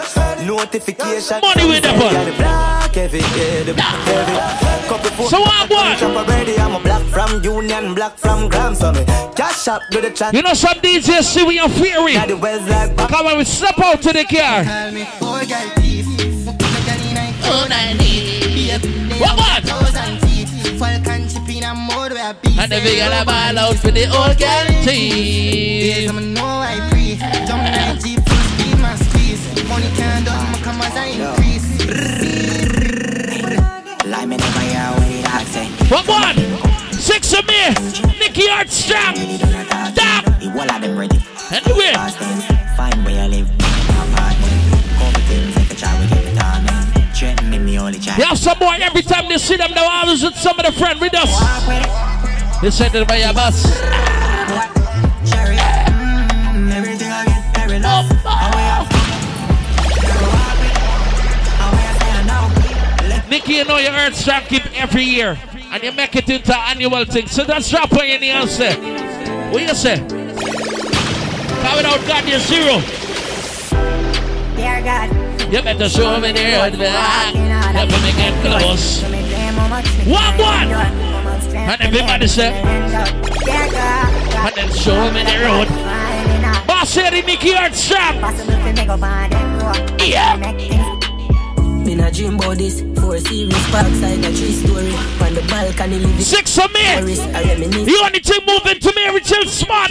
[0.46, 1.40] Notification.
[1.42, 2.14] Money with that one.
[2.14, 3.18] Yeah, the black heavy.
[3.18, 4.64] Yeah, the black heavy.
[4.88, 5.29] Couple foot.
[5.29, 5.98] So what, what?
[5.98, 6.59] Chop already.
[6.59, 8.79] I'm a black from Union, black from Grams.
[8.81, 9.05] So me
[9.37, 10.35] cash up do the chat.
[10.35, 12.14] You know some DJs see we are fury.
[12.14, 13.11] Yeah, the West like back.
[13.11, 14.53] Come on, we step out to the car.
[14.62, 16.06] Call me poor girl thief.
[16.44, 17.66] Fuck the girl in a Oh,
[19.18, 19.64] What what?
[19.64, 20.48] thousand feet.
[20.78, 22.58] Falcon chip in a mode where I beat.
[22.58, 26.08] And the big girl ball out for the old girl team.
[26.08, 26.78] I'ma know I.
[27.48, 29.42] Jump in jeep, full speed, my squeeze.
[29.68, 31.66] Money can't done, my come as I increase.
[34.06, 35.66] Lie me never hear what it all say.
[35.90, 36.36] What what?
[36.94, 37.74] Six of me.
[38.20, 39.16] Nicky strap.
[39.16, 40.24] Stop.
[40.38, 41.18] The wall of them ready.
[41.50, 41.92] Anyway.
[42.76, 43.83] Find where you live.
[47.84, 48.16] Threaten me, me only try.
[48.16, 50.72] You have some boy every time they see them, they always with some of the
[50.72, 52.60] friend with us.
[52.62, 53.62] They said it by your boss.
[55.30, 55.56] Cherry.
[55.56, 58.10] Mm, everything I get, every love.
[63.30, 65.38] Nicky, you know your Earthstrong keep every year.
[65.72, 67.26] And you make it into annual thing.
[67.26, 68.76] So that's drop on your knee and say.
[69.50, 69.98] What you say?
[69.98, 72.80] Come without God, you're zero.
[74.54, 75.23] Dear God,
[75.54, 76.42] You better show me the
[76.78, 77.32] back.
[77.32, 79.02] Never make it close.
[80.04, 80.72] One, one.
[81.54, 82.50] And everybody say.
[82.60, 82.92] And
[84.56, 85.68] then show me the road.
[86.66, 88.16] Boss the Nicky Hart strap.
[92.04, 92.80] Make things Me not dream about this.
[93.00, 94.92] Four series parkside, a tree story.
[95.24, 96.20] On the balcony, living.
[96.20, 96.80] Six of me.
[96.80, 99.90] You only thing moving to me till spot.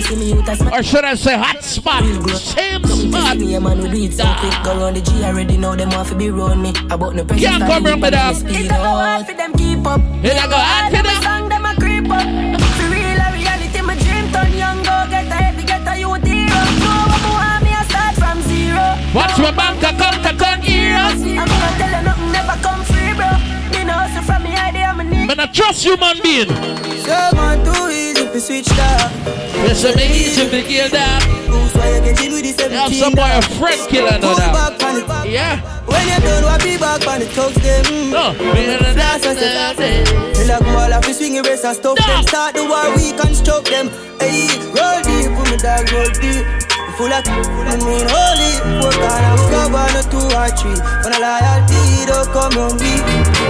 [0.72, 2.04] Or should I say hot spot?
[2.38, 3.38] Same spot.
[3.38, 4.54] Me a man who do it so quick.
[4.64, 6.70] Go round the G already know them want to be round me.
[6.92, 7.46] About no pressure.
[7.46, 8.36] Can't start come deep round me and down.
[8.36, 8.84] speed It a go up.
[8.84, 10.02] hard for them keep up.
[10.24, 11.24] It a go hard for Them them.
[11.24, 12.62] song them a creep up.
[12.78, 16.24] For real a reality, my dream turn young, go get a heavy, get a youth
[16.24, 16.62] hero.
[16.78, 18.86] Know what me want, me a start from zero.
[19.16, 21.22] Watch my bank account, account heroes.
[21.24, 23.32] I'm gonna tell you nothing never come free, bro.
[23.72, 25.28] Me know hustle from me idea, I'm a need.
[25.28, 26.52] Man, I trust human being.
[27.08, 29.08] So man too easy to switch that.
[29.64, 31.24] Yes, I mean, easy to kill that.
[31.48, 34.76] Who's why you get chill with the 17 some boy a friend killer no doubt.
[34.76, 35.32] it.
[35.32, 35.62] Yeah.
[35.88, 37.86] When you done, what be back on the thugs them.
[37.86, 38.12] Mm.
[38.12, 38.34] No.
[38.34, 40.36] Flash us mm.
[40.36, 42.24] Feel like all of the swing race and stuff them.
[42.24, 43.88] Start the war, we can construct them.
[44.20, 46.73] Hey, roll deep, put me dog, roll deep.
[46.98, 48.54] Full of I mean holy.
[48.78, 50.78] Four corner, we cover on a two or three.
[51.02, 52.94] When a loyalty don't come on me.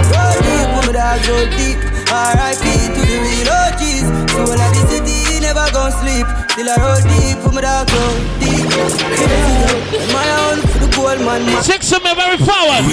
[0.08, 1.76] Roll deep, put me dog, roll deep.
[2.08, 2.64] R.I.P.
[2.64, 4.06] to the real OGs.
[4.32, 6.24] So when I the city, never gon' sleep.
[6.56, 8.64] Still I roll deep, put me dog, roll deep.
[10.16, 11.44] My own for the gold man.
[11.44, 11.62] man.
[11.62, 12.88] Six of me very forward.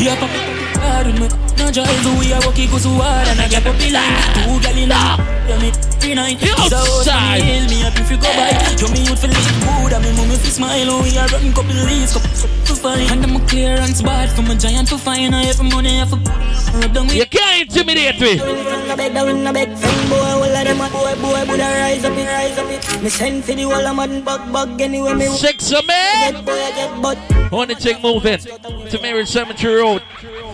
[0.82, 1.28] We are pop hard me.
[1.58, 4.18] No drive, we are walking cause hard and I get up in line.
[4.34, 6.38] Two gal in a yeah, me three nine.
[6.40, 8.50] It's a house me hail me up if you go by.
[8.80, 11.04] You me youth for live good and me mummy fi smile.
[11.04, 13.12] We are running couple leaves, couple to fine.
[13.12, 15.34] And I'm a clearance bad from a giant to fine.
[15.34, 17.16] I have money, I have rub down with.
[17.16, 18.40] You can't intimidate me.
[18.40, 23.04] I down a friend boy, all of them boy, boy, would rise up rise up.
[23.04, 25.28] Me send for the whole of mud bug, bug anyway me.
[25.28, 25.94] Six of me.
[25.94, 27.18] Get boy, I get butt.
[27.52, 30.02] Only thing moving to Mary Cemetery Road,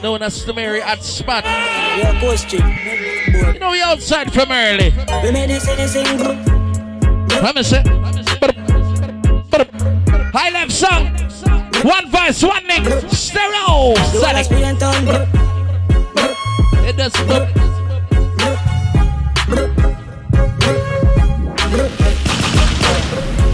[0.07, 1.43] known as the Mary at Spot.
[1.43, 2.15] Yeah.
[3.53, 4.93] You know we outside from early.
[5.21, 6.37] We made this anything good.
[7.43, 7.83] Let me say.
[10.31, 11.11] High left song.
[11.83, 12.87] One voice, one link.
[13.11, 13.95] Stereo.
[14.15, 14.47] Sonic.
[16.87, 17.49] It does look.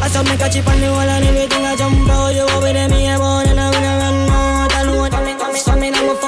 [0.04, 2.36] I saw me catch it on the wall and everything I jump out.
[2.36, 3.73] You over there, me born and I'm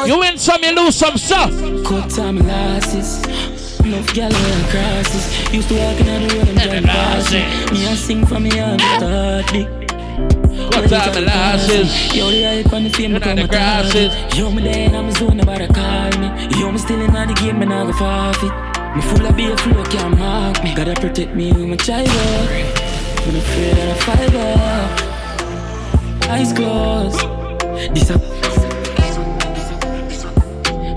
[0.06, 1.50] You win some, you lose some stuff.
[1.84, 3.26] Cut time losses.
[3.80, 5.54] Enough gal wear crosses.
[5.54, 7.40] Used to walk in the road and drive past me.
[7.72, 9.68] Me a sing from me start big.
[10.72, 12.16] Cut time losses.
[12.16, 14.12] Yo, the hype and the fame become the a grasses.
[14.14, 14.38] target.
[14.38, 16.28] Yo, me there and I'm zone about to call me.
[16.60, 18.54] Yo, me still in the game, me not go forfeit.
[18.96, 20.76] Me full of beer flow, can't mark me.
[20.76, 22.08] Gotta protect me with my child.
[22.08, 26.30] I'm afraid that I fight up.
[26.30, 27.20] Eyes closed.
[27.94, 28.55] This a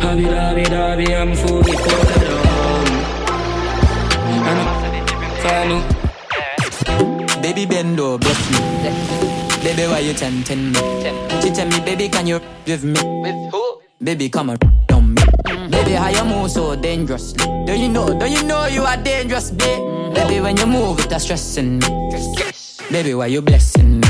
[0.01, 2.87] Happy dabby dabby, I'm fully coated down.
[2.87, 4.47] Um.
[4.49, 4.71] And I'm
[5.43, 5.83] final.
[7.43, 8.59] Baby bendo, bless me.
[9.63, 10.79] Baby, why you tempting me?
[11.43, 13.01] She tell me, baby, can you with me?
[13.23, 13.81] With who?
[14.03, 14.59] Baby, come on,
[14.93, 15.23] on me.
[15.69, 17.45] Baby, how you move so dangerously?
[17.67, 18.07] Don't you know?
[18.19, 20.15] Don't you know you are dangerous, babe?
[20.15, 21.87] Baby, when you move, it's stressing me.
[22.91, 24.09] Baby, why you blessing me?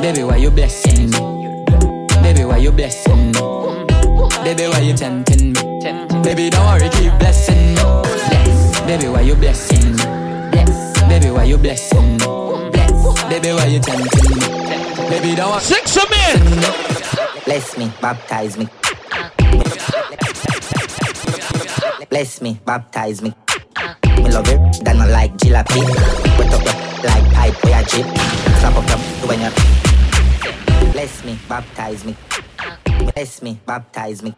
[0.00, 1.18] Baby, why you blessing me?
[2.22, 3.65] Baby, why you blessing me?
[4.46, 5.60] Baby, why you tempting me?
[6.22, 7.74] Baby, don't worry, keep blessing me.
[7.74, 8.80] Bless.
[8.82, 10.04] Baby, why you blessing me?
[10.52, 11.00] Bless.
[11.08, 12.70] Baby, why you blessing me?
[12.70, 13.24] Bless.
[13.28, 14.46] Baby, why you tempting me?
[15.10, 15.60] Baby, don't worry.
[15.62, 17.42] Six of me.
[17.44, 18.68] Bless me, baptize me.
[22.08, 23.34] Bless me, baptize me.
[24.04, 25.82] Me love it, than I like jalopy.
[26.38, 26.64] Wet up
[27.02, 28.06] like pipe or your jeep.
[28.60, 30.92] Slap up your when you.
[30.92, 32.14] Bless me, baptize me.
[33.14, 34.34] Bless me, baptize me.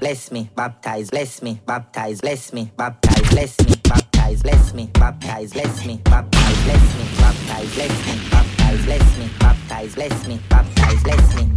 [0.00, 5.52] Bless me, baptize, bless me, baptize, bless me, baptize, bless me, baptize, bless me, baptize,
[5.52, 11.02] bless me, baptize, bless me, baptize, bless me, baptize, bless me, baptize, bless me, baptize,
[11.02, 11.50] bless me.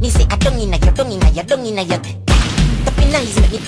[0.00, 1.98] Me say I don't inna your, don't inna your, don't inna your.
[2.84, 3.60] Tapi nice make me.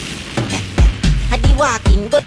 [1.30, 2.24] I be walking good.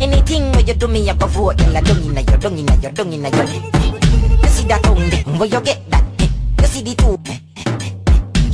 [0.00, 1.60] Anything where you do me, I go for it.
[1.60, 3.44] I don't inna your, don't inna your, don't inna your.
[3.44, 6.04] You see that tongue where you get that?
[6.60, 7.45] You see the two.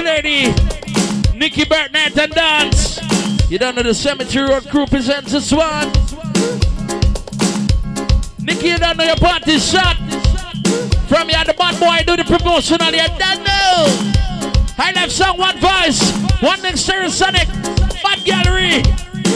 [0.00, 0.54] Lady.
[1.36, 3.00] Nikki Birthnight and Dance.
[3.50, 5.88] You don't know the Cemetery Road crew presents this one.
[8.40, 9.96] Nikki, you don't know your party shot.
[11.08, 12.92] From you, the bad boy, do the promotional.
[12.92, 14.12] You don't know.
[14.78, 16.00] I left song, one voice,
[16.40, 17.48] one next to Sonic,
[18.02, 18.82] Bad Gallery,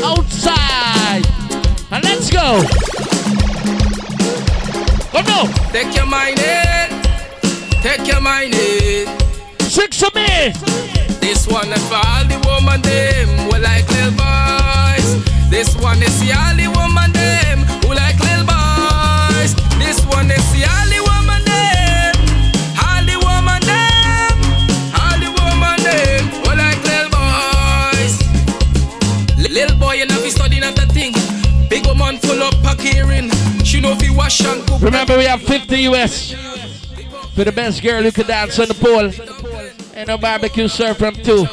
[0.02, 1.26] outside.
[1.90, 2.62] And let's go.
[5.12, 5.52] Go no.
[5.72, 7.02] Take your mind in.
[7.82, 9.15] Take your mind in.
[9.76, 10.54] Six of me.
[11.20, 15.20] This one is for all the woman them who like little boys.
[15.50, 19.52] This one is the only woman them who like little boys.
[19.76, 22.16] This one is the only woman them.
[22.88, 24.36] All the woman them.
[24.96, 28.16] All the woman them who like little boys.
[29.36, 31.12] Little boy, you know fi studying at the thing.
[31.68, 33.28] Big woman full up pack hearing.
[33.62, 34.80] She know fi wash and cook.
[34.80, 36.32] Remember, we have 50 US
[37.34, 39.35] for the best girl who can dance on the pole.
[39.96, 41.46] And a barbecue served from two.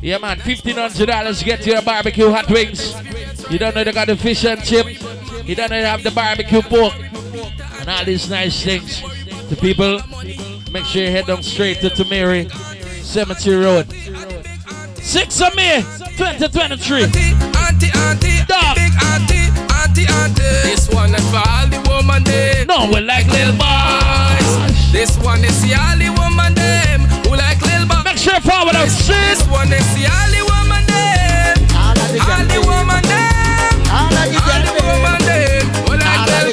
[0.00, 2.92] Yeah, man, $1,500 to get your barbecue hot wings.
[3.48, 4.86] You don't know they got the fish and chip.
[5.46, 6.92] You don't know they have the barbecue pork.
[7.78, 9.00] And all these nice things.
[9.48, 10.00] The people,
[10.72, 12.50] make sure you head down straight to Tamiri
[13.00, 13.86] Cemetery Road.
[14.98, 15.82] Six of me,
[16.18, 17.04] 2023.
[17.04, 18.74] Auntie, auntie, Dog.
[18.74, 20.42] big auntie, auntie, auntie.
[20.66, 22.66] This one is for all the woman them.
[22.66, 24.90] No, we like little boys.
[24.90, 26.81] This one is the only woman like
[28.22, 29.34] straight forward and sin.
[29.50, 31.58] One is the only woman then.
[31.74, 33.02] Only woman
[34.86, 35.66] woman then.
[35.90, 36.46] All I tell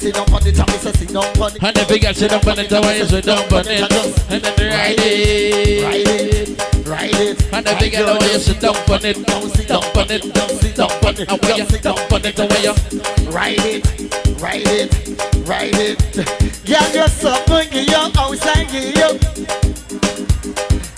[0.00, 2.68] Sit down on the top, it's sit down on the bigger sit down on it,
[2.68, 3.92] the you sit down on it.
[4.30, 5.84] And then ride it.
[5.84, 7.52] Ride it ride it.
[7.52, 9.24] And the big girl, you sit down on it.
[9.24, 11.30] Down on it, down on it.
[11.30, 12.74] And when you down on it, the way you
[13.30, 13.86] Ride it,
[14.42, 14.90] ride it,
[15.46, 15.98] ride it.
[16.66, 18.90] Girl, you're so good, you young outside, you.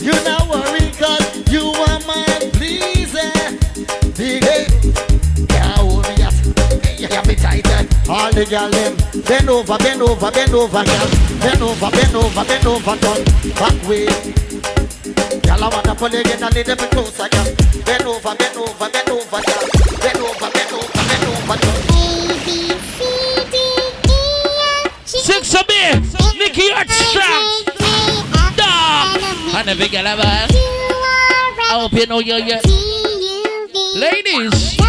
[0.00, 2.24] You not worry, cause you are my
[2.56, 3.28] pleaser.
[4.16, 4.66] Big hey,
[5.50, 6.34] yeah, hold me up.
[6.98, 7.86] You have me tight, eh?
[8.08, 11.08] All the girl them bend over, bend over, bend over, girl.
[11.40, 13.24] Bend over, bend over, bend over, turn
[13.54, 14.51] back way.
[15.52, 17.44] Girl, I wanna pull you again a little bit closer, girl.
[17.84, 19.68] Bend over, bend over, bend over, girl.
[20.00, 21.80] Bend over, bend over, bend over, turn.
[25.04, 26.00] Six of me,
[26.38, 27.68] Nikki Earthstrong.
[28.56, 29.20] Dog.
[29.54, 30.24] And the big lover.
[30.24, 32.58] I hope you know you you
[33.94, 34.81] Ladies.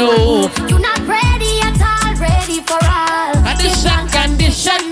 [0.00, 0.48] You.
[0.68, 3.36] You not ready at all, ready for all.
[3.44, 4.88] And this unconditional.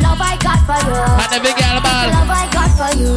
[0.00, 0.96] Love I got for you.
[0.96, 2.08] And the big girl ball.
[2.16, 3.12] Love I got for you.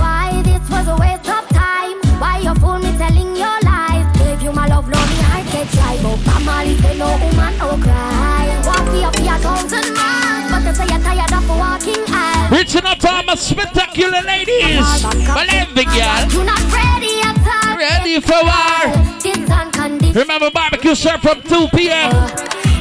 [0.00, 2.00] Why this was a waste of time?
[2.20, 4.06] Why you fool me telling your lies?
[4.16, 5.98] Gave you my love, love me heart get dry.
[6.00, 8.48] But on, say no woman, no cry.
[8.64, 12.50] Walk me up your thousand miles, but they say you're tired of walking aisle.
[12.50, 15.04] Reaching out to all my spectacular ladies.
[15.04, 16.24] Name, big girl.
[16.32, 17.76] You're not ready at all.
[17.76, 19.20] Ready for war.
[19.20, 20.03] This unconditional.
[20.14, 22.12] Remember barbecue serve from 2 p.m.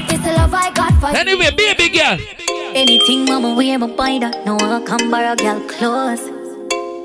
[0.08, 1.18] It's the love I got for you.
[1.18, 2.20] Anyway, be a big girl.
[2.76, 4.46] Anything mama wear, my buy that.
[4.46, 6.22] No one come borrow girl clothes.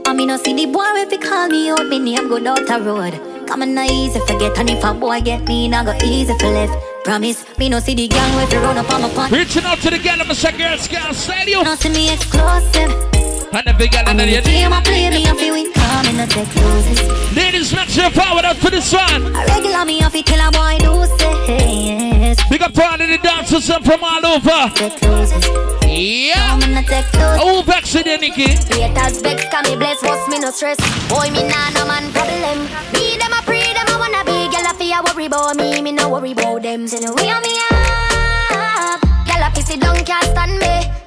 [0.07, 2.63] I mean, no see the boy if he call me out, me name go down
[2.63, 3.49] the road.
[3.49, 6.49] Come on, not easy forget, and if a boy get me, not go easy for
[6.49, 6.77] left.
[7.05, 9.33] Promise, me no see the gang if you run up on my pants.
[9.33, 11.65] Reaching out to the girl, I'm a girls, girls, stadium.
[11.65, 13.28] No see me exclusive.
[13.51, 16.17] And the big girl, I and the game I play, me off win, come in
[16.21, 17.01] the take loses.
[17.35, 19.35] Ladies, make sure forward out for this one.
[19.35, 22.37] I regular me off it till a boy do say yes.
[22.51, 24.69] Big up to all of the dancers and from all over.
[25.01, 25.49] Loses.
[25.89, 26.61] Yeah.
[26.61, 27.41] In the take loses.
[27.41, 28.53] Oh, vex it, Nikki.
[28.53, 30.77] Haters vex, can me bless, what's me no stress.
[31.09, 32.69] Boy, me nah no man problem.
[32.93, 34.53] Me them a pre, them a wanna be.
[34.53, 36.87] Girl, I feel worry about me, me no worry about them.
[36.87, 39.01] Say no on me up.
[39.25, 40.98] Girl, I pissy down, can't stand me.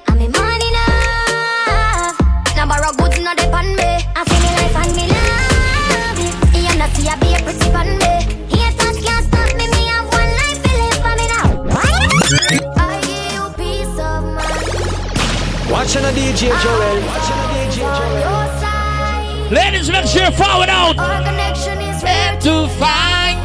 [15.92, 17.04] Watching a DJ Joel.
[17.04, 19.52] Watching a DJ Joel.
[19.52, 20.96] Ladies, make sure forward out.
[20.98, 23.36] Our connection is Where to find.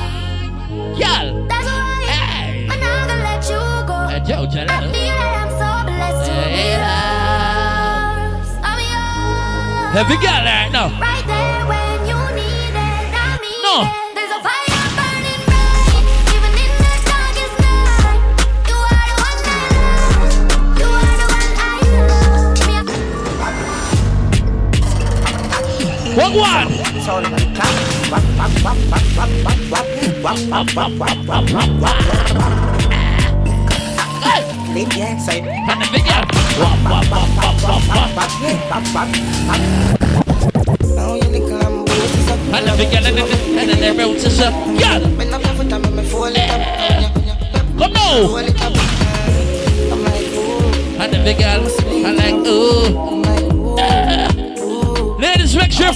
[0.95, 1.45] Girl.
[1.49, 2.69] That's why Hey.
[2.71, 3.93] I'm not gonna let you go.
[3.93, 8.47] Uh, Joe, tell I feel like I'm so blessed to be Hey, yours.
[8.63, 9.91] I'm yours.
[9.91, 10.87] Have you got that now?
[11.01, 11.16] Right
[26.29, 27.77] Me, What one?
[34.73, 35.43] Leave the outside.
[35.47, 37.27] And the big girl.
[40.95, 42.39] Now you nickel and boost is up.
[42.53, 44.37] And the big girl, and the- and then the road is.
[44.37, 45.01] Girl.
[45.17, 46.61] When I play with them, me fall it up.
[47.77, 48.27] Come now.
[48.27, 48.73] Fall it up.
[49.91, 51.01] I'm like, ooh.
[51.01, 51.63] And the big girl.
[52.05, 53.16] I like, ooh
[55.37, 55.93] ladies, make sure you're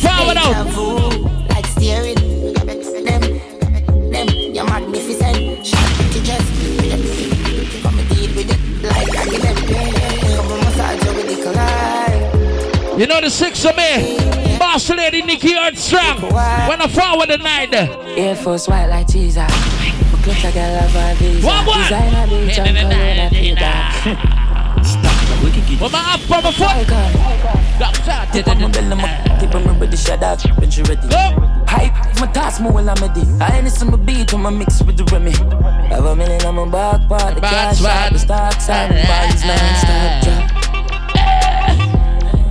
[12.98, 14.18] You know the six of me.
[14.60, 16.22] Boss lady Nikki Earthstrong.
[16.22, 17.74] When I forward the night.
[17.74, 19.52] Air Force white like Jesus.
[20.22, 20.94] Clutch a girl of.
[21.44, 21.80] One, one.
[21.82, 22.30] Designer I'm
[25.42, 27.61] going to my up my foot.
[28.32, 31.02] Tip on my belly, my tip on my body, shut up when she ready.
[31.68, 33.24] Hype, my toss more while I'm ready.
[33.42, 35.32] I ain't some beat on my mix with the Remy.
[35.90, 39.44] Have a million on my back part, the cash out, the stock side, the bodies
[39.44, 40.52] non-stop drop.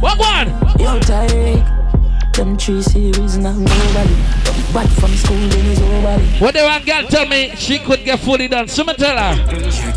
[0.03, 0.49] What one?
[0.81, 1.65] Yo, Tyreek,
[2.35, 4.15] them three series not nobody.
[4.75, 6.25] Back from school, then is nobody.
[6.41, 8.67] What the one girl tell me she could get fully done.
[8.67, 9.37] Someone tell her.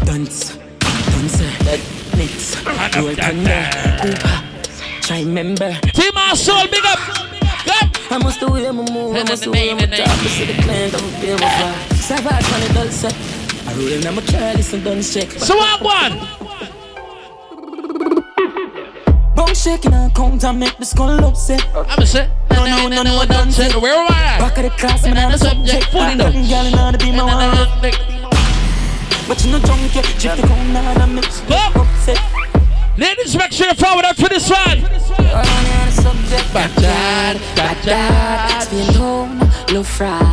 [0.06, 1.80] Dance, dance, that
[2.16, 2.56] mix.
[2.94, 4.43] Do it under.
[5.04, 5.74] Try remember.
[5.94, 6.98] Team our soul, big up.
[8.10, 9.16] I must do it, my move.
[9.18, 10.08] I must do it, my job.
[10.08, 11.96] I see the plan, don't be able to.
[11.96, 13.14] Savage when it does set.
[13.68, 15.30] I roll in, I'm a careless and done check.
[15.32, 16.20] So what one?
[19.36, 21.68] Bum shaking and count and make the skull upset.
[21.76, 22.30] I'm a set.
[22.52, 23.76] No, no, no, no, I done set.
[23.76, 24.40] Where am I?
[24.40, 25.86] Back of the class, man, I'm a subject.
[25.92, 26.16] Fully.
[26.16, 27.92] Girl, in order to be my one.
[29.28, 30.06] But you know, drunk yet.
[30.06, 31.42] Shift the count and I mix.
[31.50, 32.43] Upset.
[32.96, 34.80] Ladies, make sure you forward up for this one.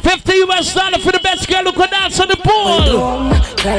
[0.02, 3.32] Fifty US dollar for the best girl who could dance on the pool.
[3.62, 3.76] Uh,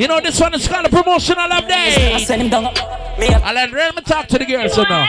[0.00, 2.26] you know this one is kind of promotional update.
[3.44, 5.06] I let me talk to the girls so now.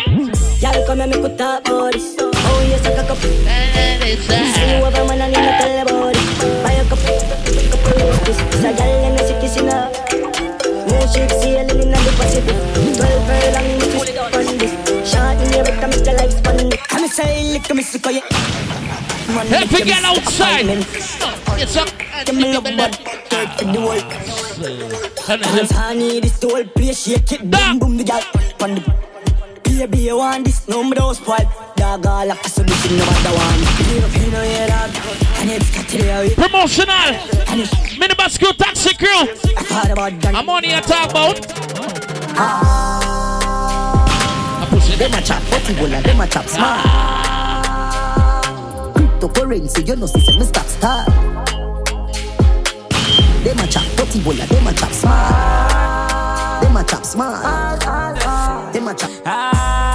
[0.59, 2.13] Y'all come and make a top bodies.
[2.19, 3.29] Oh yes, I got a See
[4.79, 5.21] whoever man
[10.01, 10.04] a
[10.88, 12.57] no ship sailing in the Pacific.
[12.95, 14.73] Twelve furlong, we twist on this.
[15.09, 16.71] Shot in the but I make the life span.
[16.71, 18.13] Come say, lick me sick of.
[19.49, 20.65] Help me get outside.
[21.57, 21.89] It's up.
[22.25, 22.93] Give me love, but
[23.29, 24.11] take for the work.
[25.25, 27.49] Hands honey, this whole place shake it.
[27.49, 28.21] Boom, boom, the gal.
[29.63, 30.67] Baby, want this?
[30.67, 31.64] No, me don't spoil.
[31.76, 33.05] Dog, all of us will be in the
[33.36, 33.61] one.
[36.36, 37.13] Promotional!
[37.99, 39.28] Minibus crew, taxi crew!
[40.36, 41.45] I'm on here talk about.
[42.38, 44.05] Ah.
[44.61, 44.99] I push it.
[44.99, 45.76] Them a chop, but you
[46.47, 46.82] smart.
[46.86, 48.41] Ah.
[48.95, 51.05] Cryptocurrency, you know, see, me stop star.
[53.43, 56.63] Them a chop, but you will them a chop smart.
[56.63, 57.80] Them a chop smart.
[58.73, 59.11] Them a chop.
[59.26, 59.94] Ah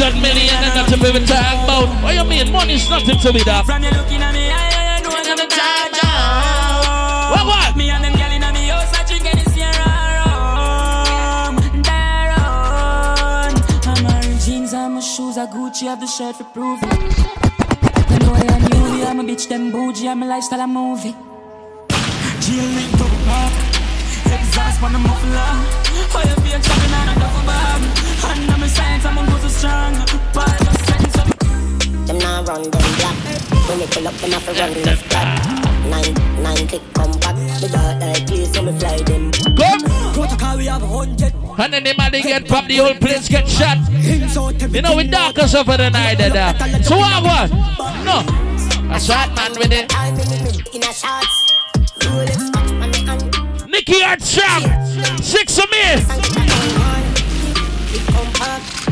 [0.00, 1.88] hundred million and nothing we talk about.
[2.02, 2.50] What you mean?
[2.52, 3.66] Money's nothing to me, dog.
[3.66, 6.00] From you looking at me, I, I know I'm gonna charge.
[7.32, 7.76] What, what?
[7.76, 9.84] Me and them gal in me house, I drink any Sierra
[10.16, 11.56] rum.
[11.84, 13.52] Daron.
[13.90, 16.80] I'm wearing jeans and my shoes are Gucci, have the shirt for proof.
[16.80, 21.14] You know I am you, I'm a bitch, them bougie, I'm a lifestyle, a movie.
[22.40, 23.52] Jail link up back,
[24.32, 25.52] exhaust on the muffler.
[25.92, 26.04] You
[26.40, 27.69] feel trapping on a duffel bag.
[29.02, 29.94] And I'm a science, I'm a go so strong.
[30.32, 33.16] Five sense of Them now run them black.
[33.68, 35.60] When we pull up, them have to run left back.
[35.88, 37.36] Nine, nine click come back.
[37.60, 39.30] The dark like please, so me fly them.
[39.54, 39.68] Go.
[40.12, 41.34] Protocol we have a hundred.
[41.58, 43.78] And then the man they get pop, the whole place get shot.
[44.72, 46.30] You know we dark us over the night there.
[46.30, 46.82] there.
[46.82, 47.50] So what what?
[48.04, 48.24] No.
[48.92, 49.92] A shot man with it.
[50.74, 51.52] In a shots.
[52.00, 53.70] Rolex watch on me hand.
[53.70, 55.22] Nikki Earthstrong.
[55.22, 55.78] Six of me.
[57.92, 58.89] It come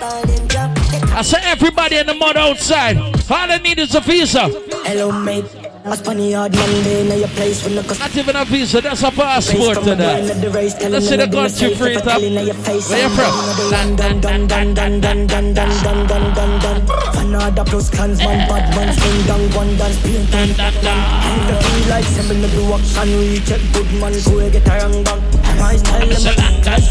[0.00, 2.96] I say everybody in the mud outside.
[2.96, 4.48] All I need is a visa.
[4.84, 5.44] Hello, mate.
[5.86, 7.82] I spun the hard Monday in your place when the.
[7.82, 10.24] Not even a visa, that's a passport to that.
[10.90, 12.20] Let's see the country free top.
[12.20, 13.32] Where you from?
[13.70, 16.78] Dun dun dun dun dun dun dun dun dun dun dun dun.
[17.16, 20.98] Another plus clansman, bad man, sing down one dance, paint dun dun.
[21.46, 25.33] The feel like sembling the action, reach it, good man, go get a wrong bang.
[25.58, 26.02] My style,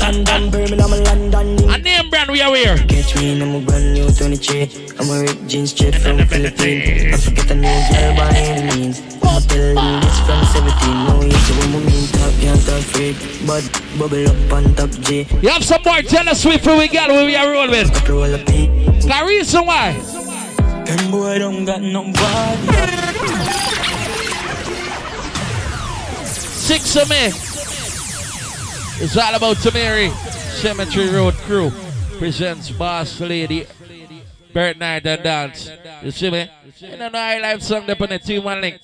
[0.02, 1.70] I'm a Birmingham, London.
[1.70, 2.78] A name brand we are here.
[2.78, 4.96] Catch me in a brand new 23.
[5.00, 7.14] I'm a ripped jeans straight from Philippines.
[7.14, 9.02] I forget a new girl by any means.
[9.22, 11.08] I'ma tell them this from 17.
[11.08, 13.18] No, you want me mean top, can't talk freak.
[13.48, 13.64] But
[13.98, 15.28] bubble up on top J.
[15.42, 18.10] You have some more Taylor Swift who we got who we are roll with.
[18.10, 18.46] Roll up.
[18.46, 19.94] The reason why.
[20.86, 22.68] Them boy don't got no body.
[26.26, 27.32] Six of me.
[29.02, 30.12] It's all about Tamiri.
[30.62, 31.72] Cemetery Road Crew
[32.20, 33.68] presents Boss Lady
[34.56, 35.70] Night and Dance.
[36.04, 36.50] You see me?
[36.78, 38.82] You don't know I live song up on the 2 1 link.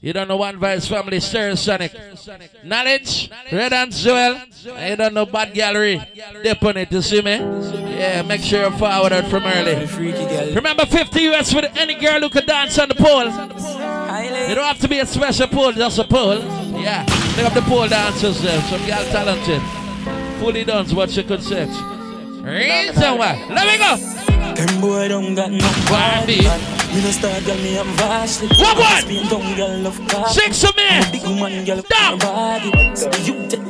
[0.00, 2.64] You don't know One Voice Family, Stereosonic.
[2.64, 4.40] Knowledge, Red and Joel.
[4.76, 6.00] And you don't know Bad Gallery.
[6.42, 7.36] Dip on it, you see me?
[7.36, 10.54] Yeah, make sure you forward it from early.
[10.54, 13.24] Remember 50 US with any girl who can dance on the pole.
[13.24, 16.38] You don't have to be a special pole, just a pole.
[16.80, 17.04] Yeah.
[17.36, 18.60] They have the pole dancers there.
[18.62, 19.60] Some girl talented.
[20.40, 21.66] Fully done, what you could say.
[21.66, 23.44] Reason why.
[23.50, 23.96] Let me go.
[24.54, 26.38] Them boy don't got no body.
[26.94, 28.48] Me no star girl, me am vastly.
[28.56, 29.02] What one?
[29.02, 30.28] Spain down girl love car.
[30.30, 30.88] Six of me.
[31.12, 32.18] Big man girl Down.
[32.18, 32.70] body.
[32.96, 33.60] So you take.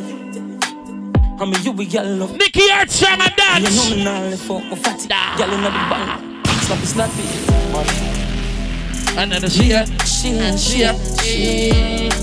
[1.41, 2.37] I mean you be girl love.
[2.37, 3.69] Nikki Earthstrong and dance.
[3.91, 5.09] You know me nah left for my fatty.
[5.09, 6.47] Girl inna the bank.
[6.67, 8.16] Slappy slappy.
[9.17, 9.85] And then see ya.
[10.05, 10.93] She and see ya.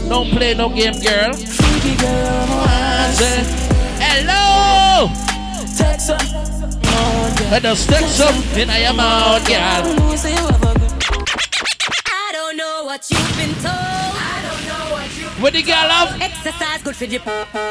[0.08, 1.34] Don't play no game, girl.
[1.34, 2.70] Freaky girl,
[3.18, 3.42] Say,
[3.98, 5.10] hello.
[5.76, 6.44] Text her.
[7.50, 9.58] Let us text some in your mouth, girl.
[9.58, 9.82] I
[12.32, 13.74] don't know what you've been told.
[13.74, 16.22] I don't know what you've What the girl have?
[16.22, 17.20] Exercise good for the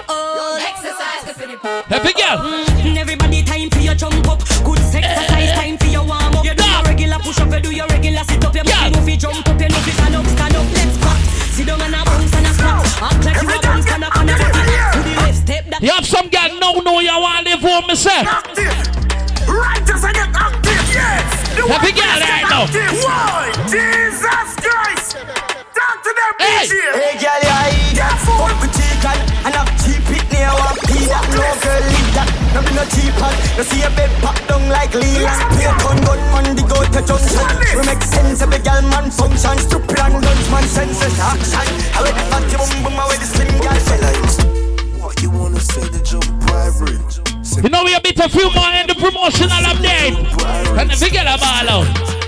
[0.08, 2.38] oh, exercise good for the Happy girl.
[2.82, 4.40] Mm, everybody time for your jump up.
[4.64, 6.71] Good exercise time for your warm up.
[7.12, 8.54] You do your regular push up, you do your regular sit up.
[8.54, 8.88] You yeah.
[8.88, 10.64] know fi jump up, you know fi stand up, stand up.
[10.72, 11.20] Let's crack.
[11.52, 13.02] Sit down and a bounce and a snap.
[13.04, 15.82] Act like you a bounce and a pan and a To the left step that.
[15.82, 18.24] You have some girl no know you want to live home, me say.
[19.44, 21.28] Righteous and get active, yes.
[21.52, 22.64] The Happy one girl that right get now.
[23.04, 23.52] Why?
[23.68, 25.20] Jesus Christ.
[25.76, 26.64] Talk to them, Hey.
[26.64, 26.80] DJ.
[26.96, 31.04] Hey, girl, you hide that Fuck with chicken And have cheap it near one pee
[31.12, 34.36] that No girl leave that No be no cheap hat You see a bed pop
[34.46, 38.50] down like Leland Pay gun gun man the go to junction We make sense of
[38.52, 41.66] the girl man function Stupid and guns man senses action.
[41.96, 43.80] How it party boom boom How it the slim girl
[45.00, 47.32] What you wanna say to Joe Private?
[47.62, 50.16] You know we a bit a few more in the promotional update.
[50.78, 52.21] And the big girl a ball out.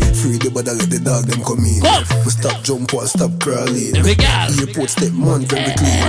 [0.00, 1.84] Hey, free the bother, let the dog them come in.
[2.24, 3.96] We stop jump wall, stop crawling.
[3.96, 4.48] Every girl.
[4.60, 6.00] Airport step man very clean.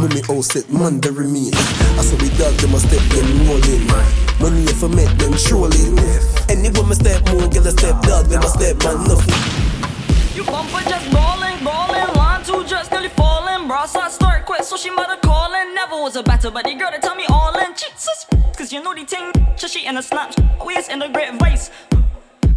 [0.00, 1.52] Mommy house set man very mean.
[1.54, 3.86] I saw we dog them a step them rolling.
[4.40, 5.94] Money if I met them trolling.
[6.48, 9.36] Any woman step more, girl a step dog them a step man nothing.
[10.34, 13.68] You bumper just balling, balling, line two just nearly falling.
[13.68, 15.74] Bro, so I start quick, so she mother calling.
[15.74, 17.72] Never was a better, but the girl that tell me all in.
[17.72, 18.26] Jesus,
[18.56, 21.70] cause you know the thing, so she in a snap, always in a great vice.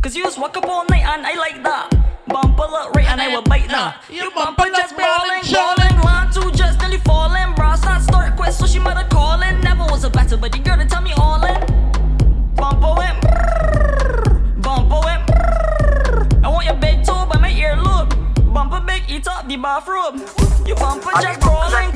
[0.08, 1.92] Cause you just walk up all night and I like that.
[2.28, 4.06] Bumper look right and I will bite that.
[4.10, 7.54] You bumper just balling, balling, line two just nearly falling.
[7.56, 9.60] Bro, so I start quick, so she mother calling.
[9.60, 11.60] Never was a better, but girl that tell me all in.
[12.56, 13.20] Bumper went,
[14.64, 15.28] bumper went.
[16.40, 18.16] I want your big toe by my earlobe.
[18.54, 20.24] Bumper big, eat up the bathroom.
[20.66, 21.92] You bumper just crawling,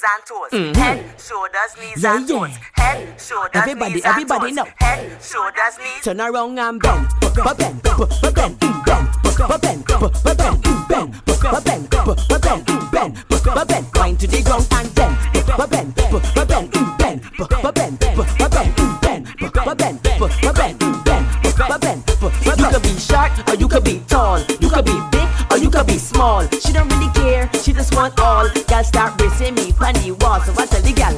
[0.00, 0.50] knees, and toes.
[0.52, 0.76] Mhm.
[0.76, 2.38] Head, shoulders, knees, Yeah, and yeah.
[2.38, 2.50] toes.
[2.72, 4.64] Head, shoulders, Everybody, knees, everybody and know.
[4.64, 4.72] toes.
[4.80, 6.04] Head, shoulders, knees.
[6.04, 9.10] Turn around and bend, bend, bend, bend, bend, bend, bend,
[9.60, 10.40] bend, bend,
[10.88, 11.10] bend,
[11.62, 11.90] bend,
[12.90, 15.16] bend, bend, wine to the ground and then
[15.56, 18.38] bend, bend, bend, bend, bend, bend, bend, bend,
[21.80, 22.60] bend, bend.
[22.60, 24.40] You could be short or you could be tall.
[24.60, 26.46] You could be big or you could be small.
[26.48, 27.19] She don't really care.
[27.80, 28.46] Just want all.
[28.68, 30.38] Girl start bracing me on the wall.
[30.42, 31.16] So I tell the girl,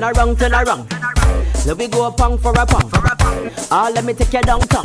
[0.00, 0.90] turn around, turn around.
[1.66, 2.90] Let me go a pound for a pound.
[3.70, 4.84] Ah, let me take you downtown.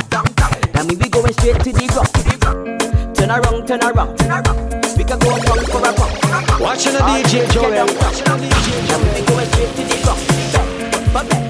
[0.72, 3.16] Then we be going straight to the ground.
[3.16, 4.18] Turn around, turn around.
[4.98, 6.60] We can go a pound for a pound.
[6.60, 7.70] Watching the DJ Joel.
[7.70, 8.48] Then we
[9.14, 10.20] be going straight to the ground.
[11.14, 11.46] Bend,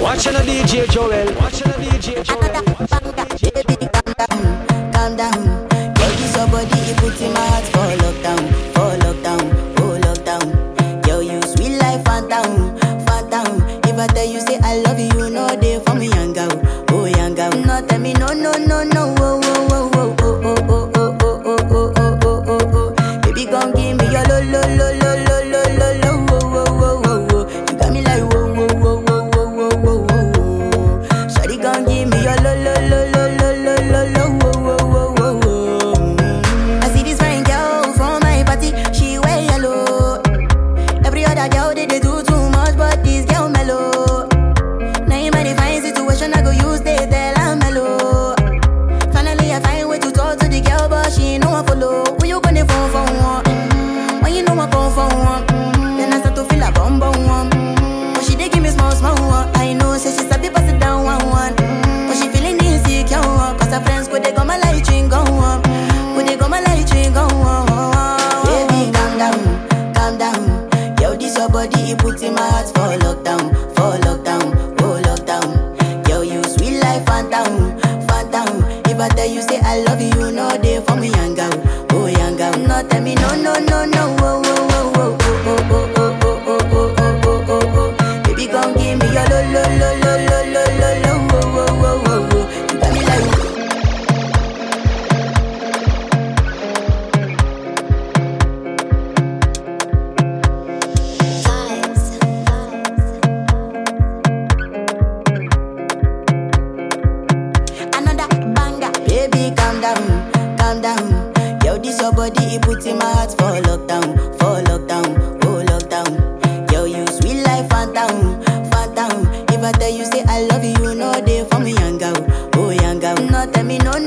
[0.00, 1.39] Watching the DJ Joel.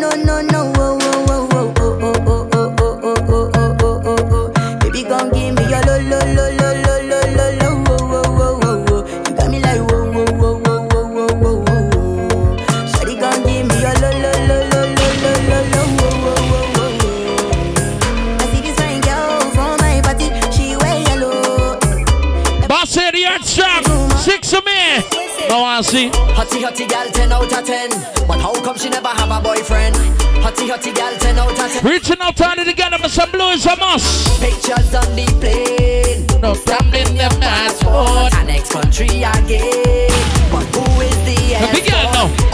[0.04, 0.97] No, no, no, no, oh,
[1.30, 4.78] oh, oh, oh, oh, oh, oh, oh, oh, oh, oh, oh, oh, oh.
[4.80, 8.28] Baby, come give me your lo, lo, lo, lo, lo, lo, lo, lo, oh, oh,
[8.41, 9.01] oh, oh, oh.
[9.28, 12.58] You got me like whoa, whoa, whoa, whoa, whoa, whoa, whoa, whoa.
[12.91, 16.32] Shawty gon' give me your lo lo lo lo lo lo lo lo wo wo
[16.51, 17.08] wo wo wo.
[18.39, 21.80] I see this fine girl from my party, she wear yellow.
[22.68, 24.10] Boss of the Earthstrong.
[24.18, 24.80] Six of me.
[25.49, 26.10] No, I see.
[26.10, 27.89] Hotty hotty gal, 10 out of 10.
[28.27, 29.95] But how come she never have a boyfriend?
[30.43, 31.83] Hotty hotty gal, 10 out of 10.
[31.83, 34.41] Reaching out on it together, but some blue is a must.
[34.41, 36.25] Pictures on the plane.
[36.41, 38.33] No problem, the passport.
[38.33, 40.09] Our next country again.
[40.51, 42.53] But who is the The big girl now.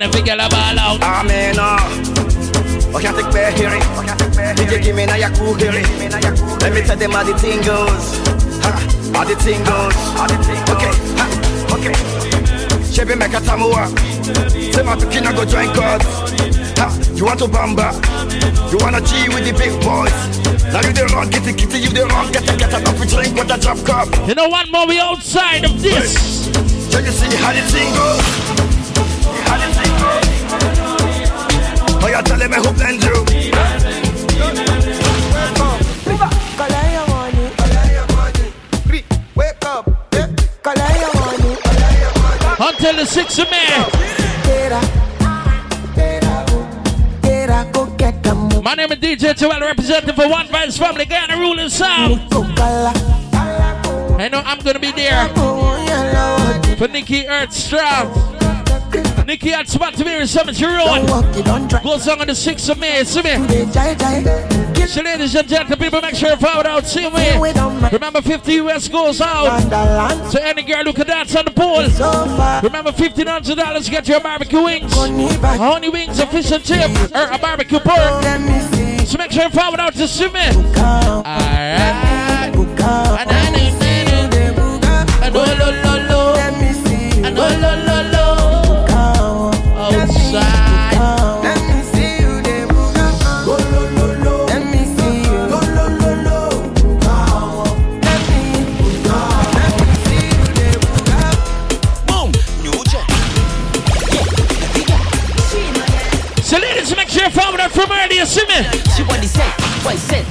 [0.00, 1.02] And the big girl a ball out.
[1.02, 1.74] I'm in uh.
[2.94, 3.82] Oh, can't take bear hearing.
[4.54, 5.82] DJ give me now your cool hearing.
[6.62, 8.14] Let me tell them how the thing goes.
[8.62, 8.78] Ha,
[9.10, 9.98] how the thing goes.
[10.70, 11.26] Okay, ha,
[11.74, 11.94] okay.
[12.94, 13.90] Chevy make a tamua.
[14.72, 16.02] Say my pikin go join God.
[16.78, 17.90] Ha, you want to bamba?
[18.70, 20.14] You wanna G with the big boys?
[20.70, 23.08] Now you the wrong, get the kitty, you the wrong, get the get a coffee
[23.08, 24.28] drink with a drop cup.
[24.28, 26.46] You know one more we outside of this.
[26.92, 28.47] So you see how the thing goes.
[32.24, 33.14] Telling me who blend you?
[42.60, 43.58] Until the six of me.
[48.62, 52.20] My name is DJ Joel, representing for One Voice Family, Ghana ruling sound.
[54.20, 55.28] I know I'm gonna be there
[56.76, 58.27] for Nikki Earthstrong.
[59.28, 61.06] Nikki at spot to me in Cemetery Road.
[61.82, 63.04] Goes on on the 6th of May.
[63.04, 63.36] See me.
[64.86, 66.86] So, ladies and gentlemen, people, make sure you follow out.
[66.86, 67.34] See me.
[67.92, 69.60] Remember, 50 US goes out
[70.30, 71.80] to any girl who can dance on the pool.
[72.62, 74.94] Remember, $1,500 to get your barbecue wings.
[74.94, 78.24] Honey wings, a fish and chip, or a barbecue pork.
[79.04, 80.40] So, make sure you follow out to see me.
[80.78, 81.98] Alright.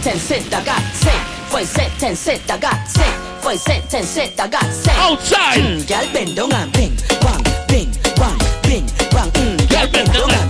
[0.08, 1.28] Ten set, I got set.
[1.52, 3.42] Voice set, ten set, I got set.
[3.44, 4.96] Voice set, ten set, I got set.
[4.96, 5.60] Outside.
[5.60, 9.30] Mm, girl bend down and bing, bang, bing, bang, bing, bang.
[9.32, 10.47] Mm, girl bend down and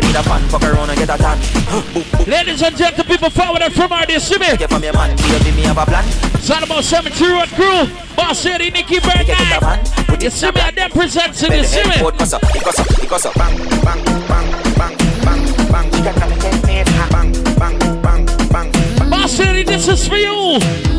[0.00, 0.48] money with me, I tell you the fan.
[0.48, 1.38] Fuck around and get a tan.
[2.26, 4.56] Ladies and gentlemen, people forward that from earlier, see me.
[4.56, 6.04] Get from your man, baby, me have a plan.
[6.34, 7.88] It's all about Cemetery Road Crew.
[8.16, 10.22] Boss Lady, Nikki Birthnight.
[10.22, 11.96] You see me, and them presenting, you see me.
[12.04, 13.34] Because up, because up, because up.
[13.34, 15.42] Bang, bang, bang, bang, bang,
[15.72, 15.90] bang.
[15.90, 19.10] Chica caliente deja bang, bang, bang, bang.
[19.10, 20.58] Boss Lady, this is for you.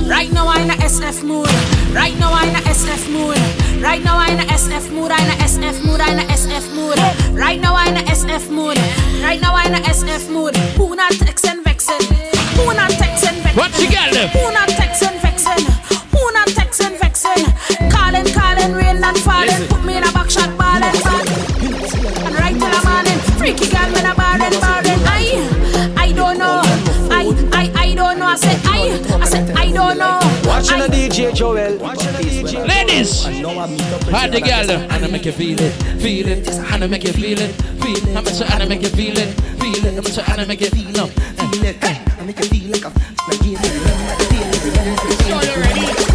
[0.10, 1.47] Right now I'm in a SF mood.
[1.93, 3.38] Right now I'm in a SF mood.
[3.82, 5.12] Right now I'm in a SF mood.
[5.12, 6.02] I'm in a SF mood.
[6.02, 6.97] I'm in a SF mood.
[7.38, 8.11] Right now I'm in a SF mood.
[8.11, 8.11] Right
[9.41, 10.55] now I'm in a SF mood.
[10.77, 12.01] Who not texting vexing?
[12.55, 13.57] Who not texting vexing?
[13.57, 14.29] What you got them?
[14.29, 15.65] Who not texting vexing?
[16.13, 17.43] Who not texting vexing?
[17.89, 19.67] Calling, calling, rain not falling.
[19.67, 21.41] Put me in a back shot, balling, balling.
[22.25, 24.99] And right till the morning, freaky girl, me a barren, barren.
[25.09, 26.61] I, I don't know.
[27.09, 28.25] I, I, I don't know.
[28.25, 30.19] I said I, I said I don't know.
[30.45, 31.77] Watching a DJ Joel.
[31.77, 33.23] Watching a DJ Ladies,
[34.09, 35.71] hard the girl, and I make you feel it,
[36.01, 38.15] feel it, and I make you feel it, feel it.
[38.15, 39.97] I'm say, and I make you feel it, feel it.
[39.97, 41.77] I'm say, and I make you feel it, feel it.
[41.84, 42.93] I make you feel like And
[45.69, 46.11] I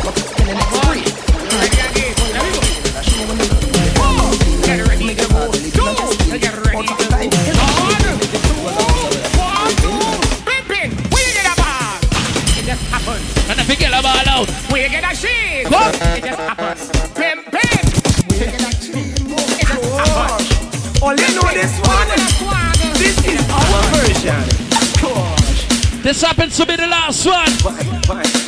[26.07, 27.51] This happens to be the last one.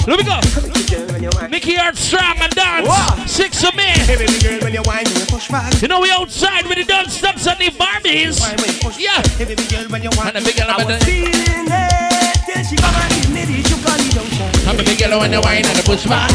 [0.07, 0.39] Let me go.
[1.49, 2.87] Nikki Earthstrong and dance.
[3.29, 3.83] Six of me.
[5.83, 8.39] You know we outside with the dance steps and the Barbies.
[8.97, 9.17] Yeah.
[9.19, 10.71] And the big girl.
[14.69, 16.31] I'm a big girl when you wine and the push back.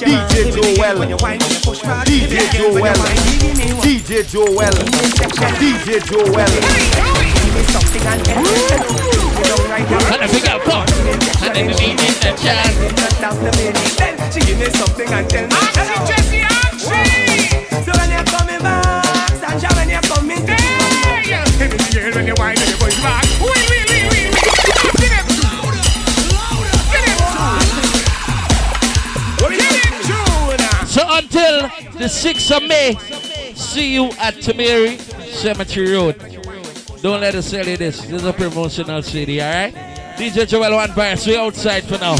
[0.00, 0.96] DJ Joel,
[2.06, 3.04] DJ Joel,
[3.84, 4.72] DJ Joel,
[5.60, 6.48] DJ Joel.
[10.08, 10.88] And the big girl come.
[11.44, 12.72] And then the beat in the chat.
[14.32, 15.52] She give me something and tell me.
[15.52, 17.84] Action, Jesse, action.
[17.84, 19.04] So when you're coming back,
[19.36, 22.69] Sanja, when you're coming to Hey, hey, baby girl, when you whine
[32.10, 32.96] 6th of May,
[33.54, 34.98] see you at Tamiri
[35.32, 36.18] Cemetery Road.
[37.00, 38.02] Don't let us sell you this.
[38.02, 39.72] This is a promotional CD, alright?
[40.16, 42.16] DJ Joel One Voice, we outside for now.